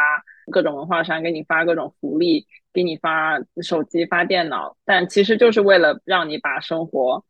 [0.51, 7.21] 各种文化衫，给你发各种福利，给你发手机、发电脑，但其实就是为了让你把生活。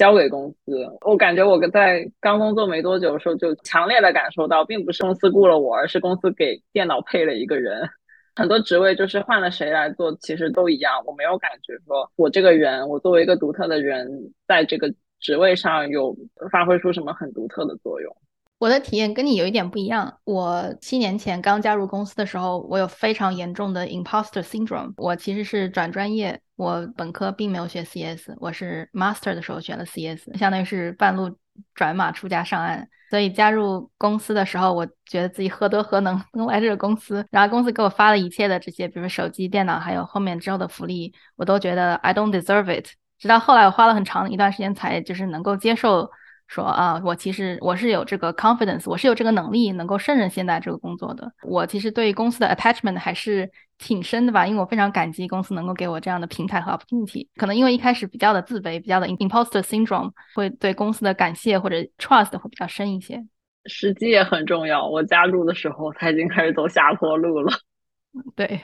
[0.00, 7.86] 交给公司，我感觉我在刚工作没多久的时候，就强烈的感受到，并不是公司雇了我，而是公司给电脑配了一个人。
[8.34, 11.02] 很多职位就是换了谁来做，其实都一样。
[11.04, 14.08] 我没有感觉说我这个人，我作为一个独特的人，
[14.48, 16.16] 在这个职位上有
[16.50, 18.16] 发挥出什么很独特的作用。
[18.60, 20.18] 我的体验跟你有一点不一样。
[20.24, 24.92] 我七年前刚加入公司的时候，我有非常严重的 imposter syndrome。
[24.98, 31.34] 我其实是转专业，我本科并没有学 CS，我是 master 的时候选了 CS，相当于是半路
[31.74, 32.86] 转马出家上岸。
[33.08, 37.26] 所以加入公司的时候，我觉得自己何德何能能来这个公司。
[37.30, 42.88] 然后公司给我发了一切的这些，比如手机、电脑，还有后面之后的福利，我都觉得 I don't deserve it。
[43.18, 46.10] 直到后来，我花了很长一段时间才就是能够接受。
[46.50, 51.32] 说啊，我其实我是有这个 confidence，我是有这个能力能够胜任现在这个工作的。
[51.44, 53.48] 我其实对公司的 attachment 还是
[53.78, 57.28] 挺深的吧，因为我非常感激公司能够给我这样的平台和 opportunity。
[57.36, 63.24] 可能因为一开始比较的自卑，比较的 imposter syndrome，会对公司的感谢或者 trust 会比较深一些。
[63.66, 64.84] 时机也很重要。
[64.88, 67.52] 我加入的时候，他已经开始走下坡路了。
[68.34, 68.60] 对，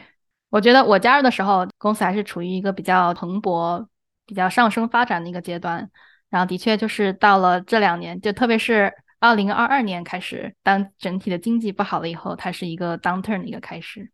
[0.50, 3.86] 我觉得我加入的时候，公司还是处于一个比较蓬勃、
[4.26, 5.88] 比较上升发展的一个阶段。
[6.30, 14.10] 然后的确就是到了这两年，就特别是二零二二年开始，当整体的经济不好了以后，它是一个 downturn 的一个开始。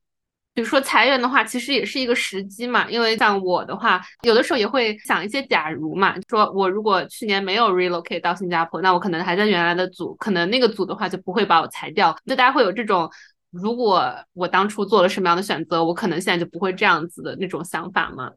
[0.55, 2.87] 比如说裁员的话，其实也是一个时机嘛。
[2.91, 12.15] 因为像我的话，有的时候也会想一些假如嘛，说我如果去年没有 relocate 到新加坡，那我可能还在原来的组，可能那个组的话就不会把我裁掉。
[12.27, 13.11] 就大家会有这种，
[13.51, 18.31] 如果我当初做了什么样的选择，我可能现在就不会这样子的那种想法吗？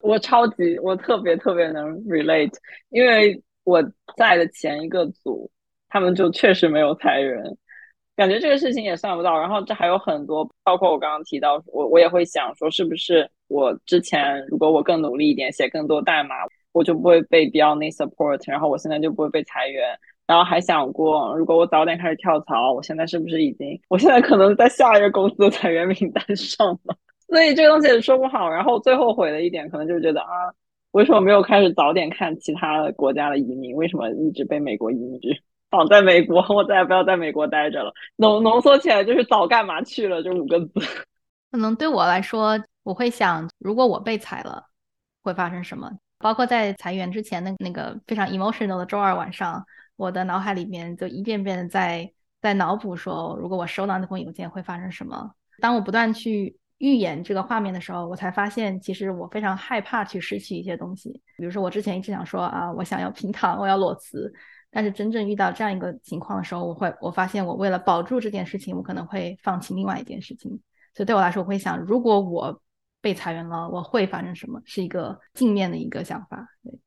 [0.00, 2.52] 我超级，我特别特别能 relate，
[2.90, 3.82] 因为我
[4.16, 5.50] 在的前一个组，
[5.88, 7.42] 他们就确实没有裁员。
[8.16, 16.34] 感觉这个事情也算不到，然后这还有很多，包括我刚刚提到，我我也会想说，是不是我之前如果我更努力一点，写更多代码，
[16.72, 19.96] 我就不会被 Beyond support，然后我现在就不会被裁员。
[20.26, 26.96] 然后还想过，如果我早点开始跳槽，我现在是不是已经，我现在可能在下一个公司的裁员名单上了。
[27.28, 28.50] 所以这个东西也说不好。
[28.50, 30.28] 然后最后悔的一点，可能就是觉得啊，
[30.90, 33.74] 为什么没有开始早点看其他国家的移民？
[33.76, 35.30] 为什么一直被美国移民局？
[35.70, 37.92] 绑在美国，我再也不要在美国待着了。
[38.16, 40.72] 浓浓缩起来就是早干嘛去了这五个字。
[41.52, 44.64] 可能对我来说，我会想，如果我被裁了，
[45.22, 45.90] 会发生什么？
[46.18, 49.62] 包括在裁员之前的那个非常 emotional 的周二晚上，
[49.96, 52.10] 我的脑海里面就一遍遍的在
[52.40, 55.32] 在脑补说，如果我收到那封邮件会发生什么。
[55.60, 61.10] 当我不断去预演这个画面的时候，我才发现，其实我非常害怕去失去一些东西。
[61.36, 64.32] 比如说，我之前一直想说啊，我想要平躺，我要裸辞。
[64.70, 70.50] 但是真正遇到这样一个情况的时候，我会我发现我为了保住这件事情，我可能会放弃另外一件事情。
[70.94, 72.62] 所以对我来说，我会想，如果我
[73.00, 74.60] 被裁员了，我会发生什么？
[74.64, 76.48] 是一个镜面的一个想法。
[76.62, 76.78] 对。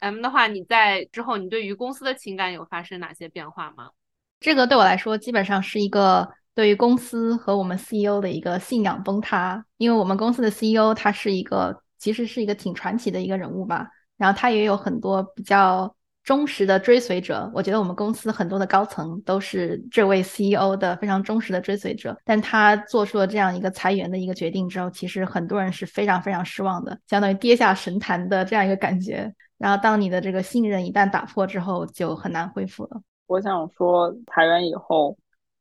[0.00, 3.90] M 的话，你在之后，你对于公司的情感有发生哪些变化吗？
[4.38, 9.64] 这个对我来说，基本上是一个对于公司和我们 CEO 的一个信仰崩塌。
[9.76, 13.86] 因为我们公司的 CEO 他是一个，其实是一个挺传奇的一个人物吧。
[14.16, 15.94] 然后他也有很多比较
[16.24, 22.18] 忠实的追随者，我觉得我们公司很多的高层都是这位 CEO 的非常忠实的追随者。
[22.24, 29.32] 但他做出了这样一个裁员的一个决定之后，其实很多人是非常非常失望的，相当于跌下神坛的这样一个感觉。
[29.58, 33.00] 然后当你的这个信任一旦打破之后，就很难恢复了。
[33.28, 35.16] 我想说，裁员以后。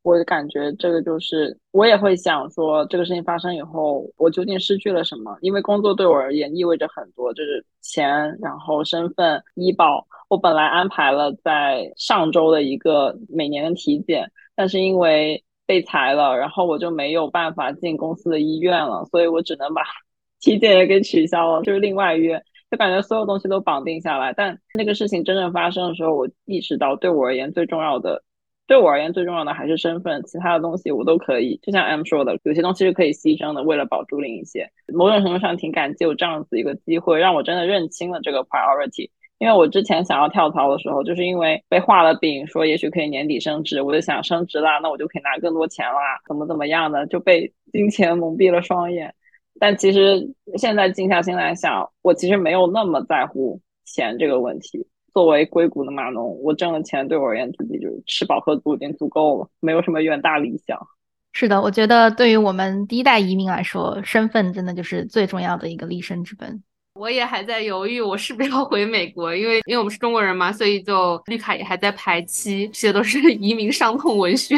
[0.07, 5.37] 我感觉这个就是，我也会想说，这个事情发生以后，我究竟失去了什么？
[5.41, 8.09] 因为工作对我而言意味着很多，就是钱，
[8.41, 10.07] 然后身份、医保。
[10.29, 19.81] 我本来安排了在上周的一个每年的体检，但是因为被裁了，然后我就没有办法进公司的医院了，所以我只能把
[20.39, 22.41] 体检也给取消了，就是另外约。
[22.71, 24.31] 就感觉所有东西都绑定下来。
[24.31, 28.23] 但那个事情真正发生的时候，我意识到，对我而言最重要的。
[28.67, 31.57] 对我而言，最重要的还是身份，其他的东西我都可以。
[31.63, 34.69] 就像 M 说的，有些东西是可以牺牲的，为了保住另一些。
[34.93, 39.09] 某种程度上，挺感激有这样子一个机会，让我真的认清了这个 priority。
[39.39, 49.13] 因为我之前想要跳槽的时候，就是因为被画了饼，说也许可以年底升职，我就想升职啦，那我就可以拿更多钱啦，怎么怎么样的，就被 金钱蒙蔽了双眼。
[49.59, 54.85] 但其实现在静下心来想，我其实没有那么在乎钱这个问题。
[55.17, 60.77] 作为硅谷的码农，我挣的钱对我而言，自己就吃饱喝足已经足够了，没有什么远大理想。
[61.33, 66.61] 是的，我觉得对于我们第一代移民来说，身份真的就是最重要的一个立身之本。
[66.93, 74.55] 我也还在犹豫，我是不是要回美国，因为因为我们是中国人嘛，所以就绿卡也还在排期，这些都是 移民伤痛文学。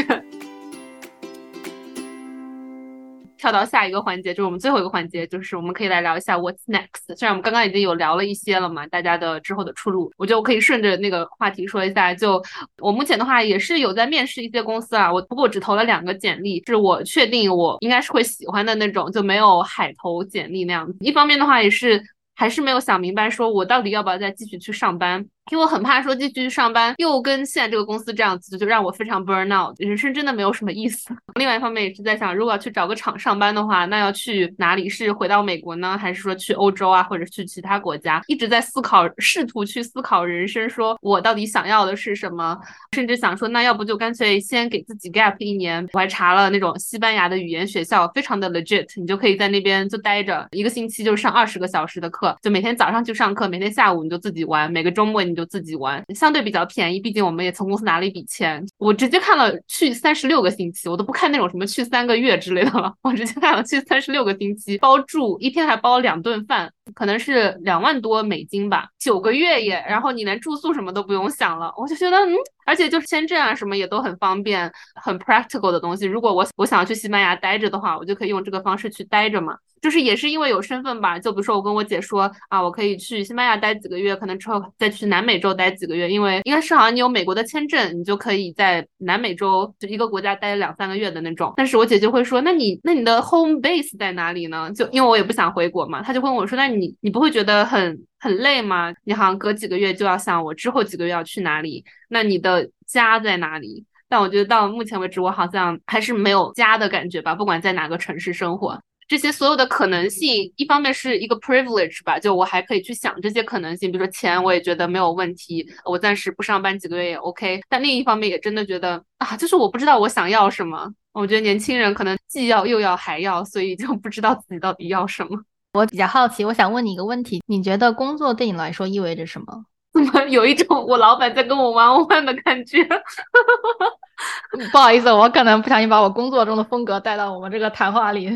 [3.40, 7.16] 跳到下一个环节，就是我们最后一个环节，就是我们可以来聊一下 What's next。
[7.18, 12.14] 虽然我们刚刚已经有聊了一些了嘛，大家的之后的出路，我觉得我可以顺着那个话题说一下。
[12.14, 12.44] 就
[12.80, 20.98] 我目前的话，也是有在面试一些公司啊，我不过只投了两个简历，是我确定我应该是会喜欢的那种，就没有海投简历那样子。
[21.00, 22.04] 一方面的话，也是
[22.36, 25.26] 还是没有想明白，说我到底要不要再继续去上班。
[25.50, 31.14] 因为我很怕说继续上班又跟现在这个公司这样子，就让我非常 burn out，人生真的没有什么意思。
[31.36, 34.88] 另外一方面也是在想，如果要去找个厂上班的话，那要去哪里？
[34.88, 38.22] 是回到美国呢，还是说去欧洲啊，或者去其他国家？
[38.28, 42.56] 一直在思考，试图去思考人生，说我到底想要的是什么？
[42.96, 45.88] 甚至想说，那要不就干脆先给自己 gap 一年。
[45.94, 55.39] 我还查了那种西班牙的语言学校，非常的 legit，你就可以在那边就待着一个星期，就上二十个小时的课，就每天早上去上课，每天下午你就自己玩，每个周末你。
[55.40, 58.62] 就自己玩，相对比较便宜，毕竟我们也从公司拿了一笔钱。
[58.78, 66.70] 我直接看了去三十六个星期，我都不看那种什么去三个月之类的了，我直接看了去三十六个星期，包住一天还包两顿饭。
[66.94, 72.36] 可能是两万多美金吧，九个月耶，然后你连住宿什么都不用想了，我就觉得嗯，
[72.66, 76.06] 而且就是签证啊什么也都很方便，很 practical 的东西。
[76.06, 79.56] 如果我我想要去西班牙待着的话，我就可以用这个方式去待着嘛。
[79.82, 91.54] 就是也是因为有身份吧，就比如说我跟我姐说啊，我可以去西班牙待几个月，可能之后再去南美洲待几个月，因为应该是好像你有美国的签证，你就可以在南美洲就一个国家待两三个月的那种。
[91.56, 94.70] 但是我姐就会说，那你那你的 home base 在哪里呢？
[94.74, 98.94] 就因为我也不想回国嘛，她就会问我说，那你你你不会觉得很很累吗？
[99.04, 103.86] 你好像隔几个月就要想我之后几个月要去哪里，那你的家在哪里？
[104.08, 108.82] 但我觉得到目前为止，我好像还是没有家的感觉吧，不管在哪个城市生活。
[109.08, 117.60] 这些所有的可能性，一方面是一个 privilege 吧，就我还可以去想这些可能性，比如说钱，我也觉得没有问题，我暂时不上班几个月也 OK。
[117.68, 120.92] 但另一方面也真的觉得啊，就是我不知道我想要什么。
[121.12, 125.44] 我觉得年轻人可能既要又要还要，所以就不知道自己到底要什么。
[125.74, 129.46] 我比较好奇，我想问你一个问题：你觉得工作对你来说意味着什么？
[129.94, 132.84] 怎么有一种我老板在跟我玩玩的感觉？
[134.72, 138.30] 不好意思，我可能不小心把我工作中的风格带到我们这个谈话里。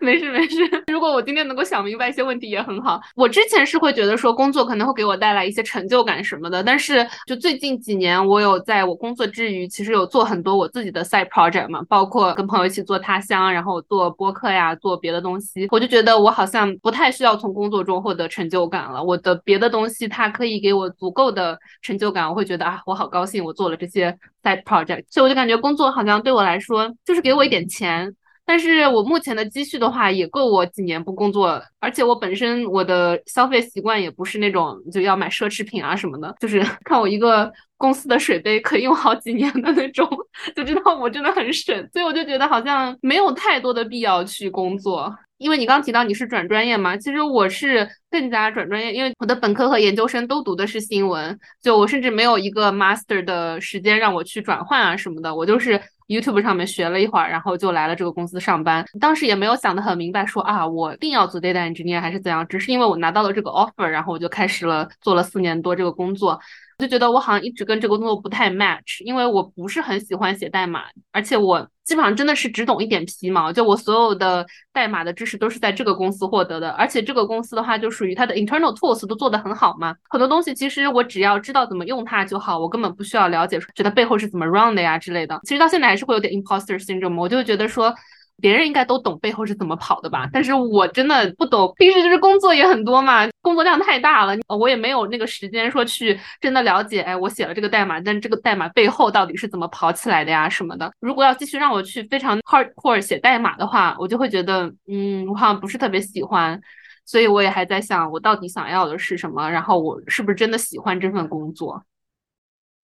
[0.00, 0.56] 没 事没事，
[0.86, 3.00] 如果我今天能够想明白一些问题也很好。
[3.16, 15.66] 我之前是会觉得说工作可能会给我带来一些成就感什么的，但是就最近几年，我有在我工作之余，其实有做很多我自己的 side project 嘛，包括跟朋友一起做他乡，然后做播客呀，做别的东西。
[15.70, 28.14] 我就觉得我好像不太需要从工作中获得成就感了，我的别的东西它可以给我足够的成就感，我会觉得啊，我好高兴，我做了这些 side project，所以我就感觉工作好像对我来说就是给我一点钱。
[28.44, 40.08] 但是我目前的积蓄的话，也够我几年不工作，而且我本身我的消费习惯也不是那种就要买奢侈品啊什么的，就是 看我一个公司的水杯可以用好几年的那种，
[40.54, 45.14] 就知道我真的很省，所以我就觉得好像没有太多的必要去工作。
[45.38, 55.80] 因为你刚提到你是转专业嘛，其实我是更加转专业，因为我的本科和研究生都读的是新闻，就我甚至没有一个 master 的时间让我去转换啊什么的，我就是
[56.12, 58.84] YouTube 上面学了一会儿，然后就来了这个公司上班。
[59.00, 66.38] 当时也没有想得很明白，说啊我一定要做 data engineer 还是怎样，只是因为我拿到了这个 offer，然后我就开始了做了四年多这个工作。
[66.82, 85.38] 就觉得我好像一直跟这个工作不太 match，因为我不是很喜欢写代码，而且我基本上真的是只懂一点皮毛，就我所有的代码的知识都是在这个公司获得的，而且这个公司的话就属于它的 internal tools 都做得很好嘛，很多东西其实我只要知道怎么用它就好，我根本不需要了解觉得背后是怎么 run 的呀之类的。
[85.44, 87.94] 其实到现在还是会有点 imposter syndrome，我就觉得说。
[88.40, 91.72] 别人应该都懂背后是怎么跑的吧，但是我真的不懂。
[91.76, 97.02] 平时就是工作也很多嘛，工作量太大了，我也没有那个时间说去真的了解。
[97.02, 100.90] 哎，我写了这个代码，但这个代码背后到底是怎么跑起来的呀什么的。
[101.00, 106.60] 如果要继续让我去非常 hardcore 写代码的话，我就会觉得，嗯，我好像不是特别喜欢。
[107.04, 111.84] 所以我也还在想，我到底想要的是什么，然后我是不是真的喜欢这份工作？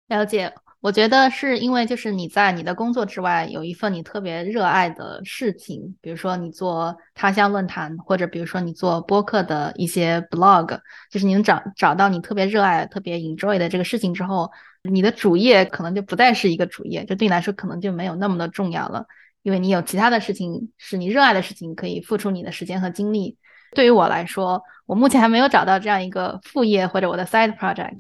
[0.08, 0.52] 了解。
[0.80, 10.78] 我觉得是因为就是你在你的工作之外有一份你特别热爱的事情，比如说你做他乡论坛，或者比如说你做播客的一些 blog，
[11.10, 14.48] 就是你能找找到你特别热爱、特别 enjoy 的这个事情之后，
[14.82, 19.04] 你的主业可能就不再是一个主业，就对你来说可能就没有那么的重要了，
[19.42, 23.36] 因为你有其他的事情是你热爱的事情，可以付出你的时间和精力。
[23.74, 27.98] 对于我来说，我目前还没有找到这样一个副业或者我的 side project。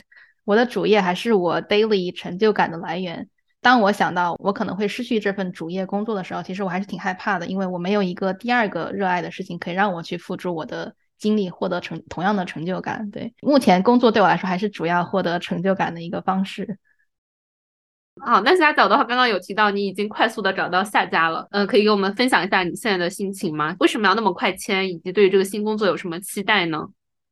[0.48, 3.28] 我的主业还是我 daily 成就感的来源。
[3.60, 13.10] 当我想到我可能会失去这份主业工作的时候，其实我还是挺害怕的，因为我没有一个第二个热爱的事情可以让我去付出我的精力，获得成同样的成就感。
[13.10, 16.78] 对，目前工作对我来说还是主要获得成就感的一个方式。
[18.24, 23.76] 好，那下角的话，刚刚有提到你已经快速的找到下家了，嗯，可以给我们分享一下你现在的心情吗？
[23.80, 26.88] 为什么要那么快签，以及对于这个新工作有什么期待呢？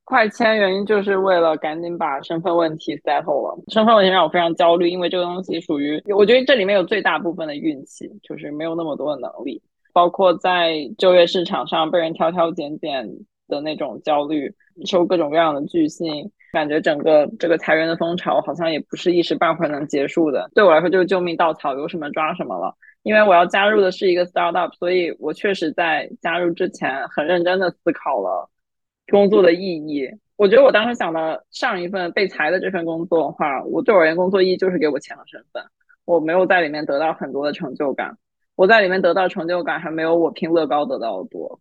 [0.07, 3.59] 快签原因就是为了赶紧把身份问题 settle 了。
[3.69, 9.61] 身份问题让我非常焦虑，因为这个东西属于，我觉得这里面有最大部分的运气，就是没有那么多的能力，
[9.93, 13.05] 包括在就业市场上被人挑挑拣拣
[13.49, 14.55] 的那种焦虑，
[14.85, 20.49] 收各种各样的拒信，感觉整个这个裁员的风潮好像也不是一时半会儿能结束的。
[20.55, 22.73] 对我来说就是救命稻草，有什么抓什么了。
[23.03, 28.49] 因为我要加入的是一个 startup，所以我确实在加入之前很认真的思考了。
[29.09, 35.63] 工作的意义，我觉得我当时想的上一份被裁的这份工作的话，我对我而言工作意义就是给我钱的身份，
[36.05, 38.19] 我没有在里面得到很多的成就感，
[38.57, 41.61] 我在里面得到成就感还没有我拼乐高得到的多，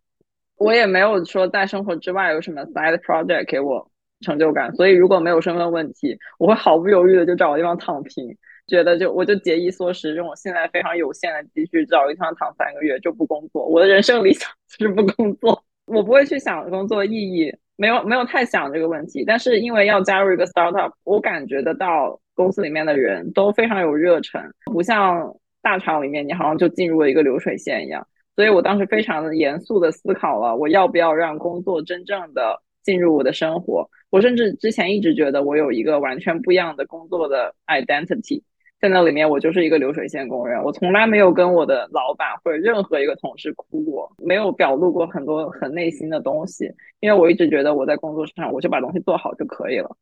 [0.56, 3.90] 我也没有说在生活之外有什么 side project 给我
[4.20, 8.36] 成就感，所以如果没有身份问题，我会毫不犹豫的就找个地方躺平，
[8.66, 15.62] 觉得就我就节衣缩食，用我现在非常有限的积蓄找一地方躺三个月就不工作，我的人生理想就是不工作。
[15.86, 19.24] 我不会去想工作意义，没有没有太想这个问题。
[19.24, 28.06] 但是因为要加入一个 startup，我感觉得到公司里面的人都非常有热忱，不像大厂里面你好像就进入了一个流水线一样。
[28.34, 33.88] 所以我当时非常的严肃的思考了，我要不要让工作真正的进入我的生活。
[34.10, 38.42] 我甚至之前一直觉得我有一个完全不一样的工作的 identity。
[38.78, 46.70] 在那里面，我就是一个流水线工人，我从来没有跟我的老板或者任何一个同事哭过，没有表露过很多很内心的东西，
[47.00, 49.96] 因为我一直觉得我在工作上我就把东西做好就可以了。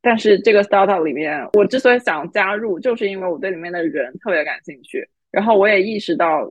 [0.00, 6.48] 但是这个 startup 里面，我之所以想加入，就是因为我对里面的人特别感兴趣，然后我也意识到，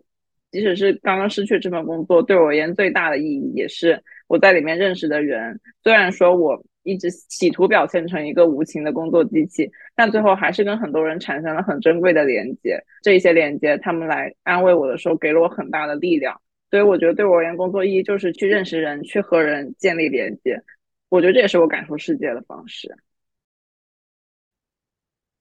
[0.52, 6.62] 即使是刚刚失去这份工作，对我而言最大的意义也是我在里面认识的人，虽然说我。
[6.86, 12.80] 一直企图表现成一个无情的工作机器，但最后还是跟很多人产生了很珍贵的连接。
[13.02, 16.40] 这一些连接，他们来安慰我的时候，给了我很大的力量。
[16.70, 20.62] 所以我觉得对我而言，工作意义就是去认识人，去和人建立连接。
[21.10, 22.96] 我觉得这也是我感受世界的方式。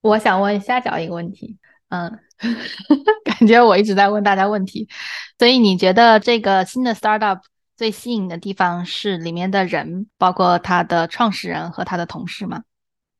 [0.00, 2.18] 我想问虾饺一个问题，嗯，
[3.24, 4.88] 感觉我一直在问大家问题，
[5.38, 7.40] 所以你觉得这个新的 startup？
[7.76, 12.62] 最吸引的地方是里面的人，包括他的创始人和他的同事吗？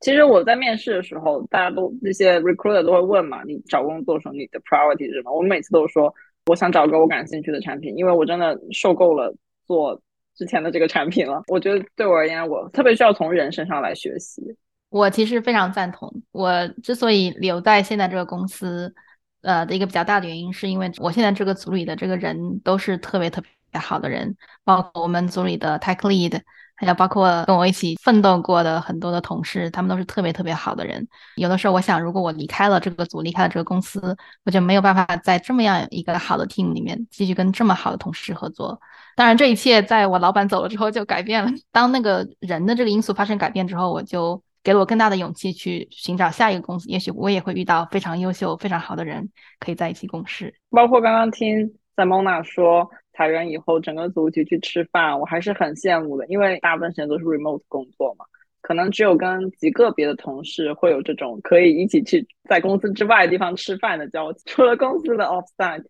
[0.01, 5.31] 其实我在面试的时候，大家都那些 recruiter 都会问嘛，你找工作时候你的 priority 是什么？
[5.35, 6.13] 我每次都说，
[6.45, 9.33] 我想找个我感兴趣的产品，因为我真的受够了
[9.65, 9.99] 做
[10.35, 11.41] 之前的这个产品了。
[11.47, 14.43] 我觉得对我而言，我特别需要从人身上来学习。
[14.89, 16.13] 我其实非常赞同。
[16.31, 18.93] 我之所以留在现在这个公司，
[19.41, 23.49] 呃的一个比较大的原因，是因为我现在这个组里的这个人都是特别特别。
[23.79, 26.41] 好的人，包括我们组里的 tech lead，
[26.75, 31.07] 还有包括跟我一起奋斗过的很多的同事，他们都是特别特别好的人。
[31.35, 38.79] 有的时候我想，如果我离开了这个组，离开了这个公司，我就没有办法在这么样一个好的 team 里面继续跟这么好的同事合作。
[39.15, 41.49] 当然，这一切在我老板走了之后就改变了。
[41.71, 46.89] 当那个人的这个因素发生改变之后，我就给了我更大的勇气去寻找下一个公司。
[46.89, 49.29] 也许我也会遇到非常优秀、非常好的人，
[49.61, 50.53] 可以在一起共事。
[50.69, 52.89] 包括刚刚听 Simona 说。
[53.15, 58.25] 裁员以后，整个组一起去吃饭，我还是很羡慕的，因为大部分时间都是 remote 工作嘛，
[58.61, 64.43] 可能只有跟极个别的同事会有这种可以一起去在公司之外的地方吃饭的交集。
[64.45, 65.85] 除了公司的 offsite，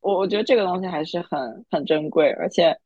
[0.00, 2.76] 我我觉得这个东西还是很很珍贵，而且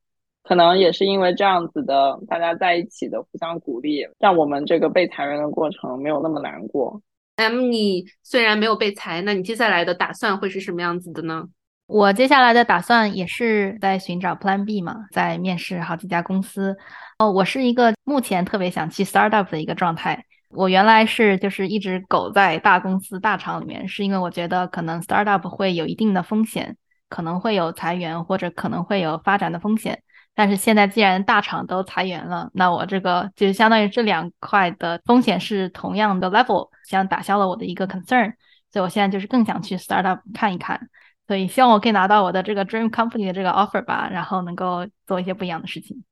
[0.42, 7.02] 可能也是因为这样子的大家在一起的互相鼓励，让我们这个被裁员的过程没有那么难过。
[7.36, 11.48] M，你虽然没有被裁，那你接下来的打算会是什么样子的呢？
[11.92, 16.74] 我接下来的打算也是在寻找 Plan B 嘛，在面试好几家公司。
[17.18, 20.24] 哦，我是一个目前特别想去 Startup 的一个状态。
[20.48, 26.78] 我原来是就是一直苟在大公司大厂里面，是因为我觉得可能 Startup 会有一定的风险，
[27.10, 30.02] 可能会有裁员或者可能会有发展的风险。
[30.34, 38.32] 但是现在既然大厂都裁员了，那我这个就相当于这两块的风险是同样的 level，像打消了我的一个 concern。
[38.72, 40.88] 所以我现在就是更想去 Startup 看一看。
[41.32, 46.04] 所以希望我可以拿到我的这个 dream company 的这个 offer 吧，然后能够做一些不一样的事情。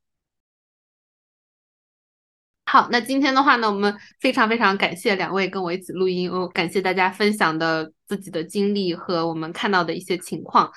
[2.65, 10.73] 好，那今天的话呢，我们非常非常感谢两位跟我一起录音，哦，感谢大家分享的自己的经历和我们看到的一些情况。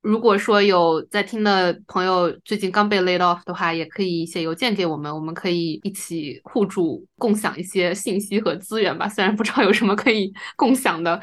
[0.00, 9.06] 如果说有在听的朋友最近刚被 laid off 的话，也可以写邮件给我们，我们可以一起互助，共享一些信息和资源吧。
[9.06, 11.20] 虽然不知道有什么可以共享的。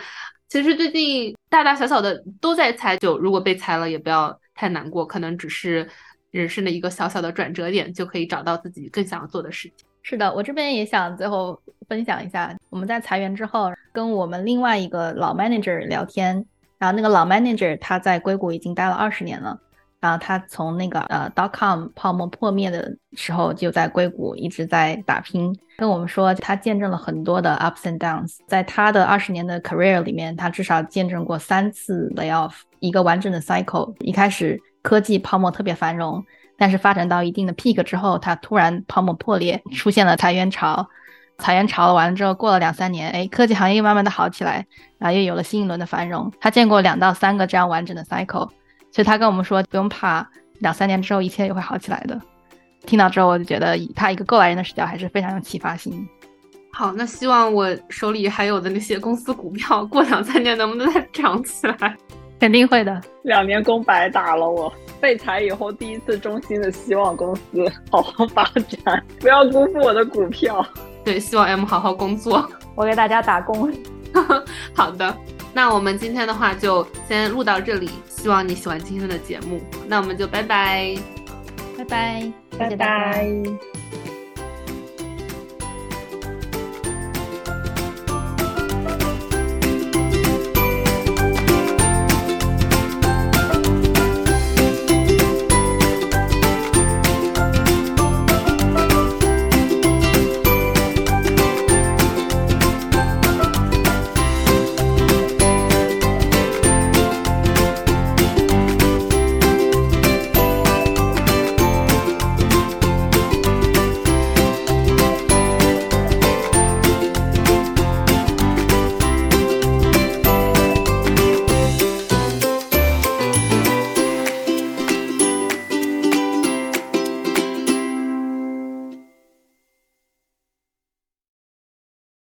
[0.54, 5.90] 其实最近大大小小的都在裁，就如果被裁了也不要太难过，可能只是
[6.30, 9.88] 人生的一个小小的转折点，就可以找到自己更想要做的事情。
[10.04, 16.46] 是的，我这边也想最后分享一下，我们在裁员之后跟我们另外一个老 manager 聊天，
[16.78, 19.60] 然后那个老 manager 他在硅谷已经待了二十年了。
[20.04, 32.52] 然后他从那个呃 dot com 泡沫破灭的时候就在硅谷一直在打拼，跟我们说他见证了很多的 ups and downs，在他的二十年的 career 里面，他至少见证过三次 layoff，
[32.82, 33.96] 一个完整的 cycle。
[34.00, 36.22] 一开始科技泡沫特别繁荣，
[36.58, 40.86] 但是发展到一定的 peak 之后，它突然泡沫破裂，出现了裁员潮。
[41.38, 46.30] 裁员潮完了之后，过了两三年，哎，科技行业又慢慢的好起来，然后又有了新一轮的繁荣。
[46.42, 48.50] 他见过两到三个这样完整的 cycle。
[48.94, 50.26] 所以他跟我们说不用怕，
[50.60, 52.18] 两三年之后一切也会好起来的。
[52.86, 56.08] 听到之后，我就觉得以他一个过来人的视角，还是非常有启发性。
[56.72, 61.98] 好，那希望我手里还有的那些公司股票，过两三年能不能再涨起来？
[62.40, 63.02] 肯定会的。
[63.24, 67.42] 两年工白打了，我被裁以后第一次衷心的希望公司
[67.90, 68.44] 好好发
[68.84, 70.66] 展，不要辜负我的股票。
[71.04, 73.74] 对，希望 M 好好工作，我给大家打工。
[74.76, 75.16] 好的。
[75.54, 79.62] 那我们今天的话就先录到这里，希望你喜欢今天的节目。
[79.88, 80.96] 那我们就拜拜，
[81.78, 83.73] 拜拜，拜拜。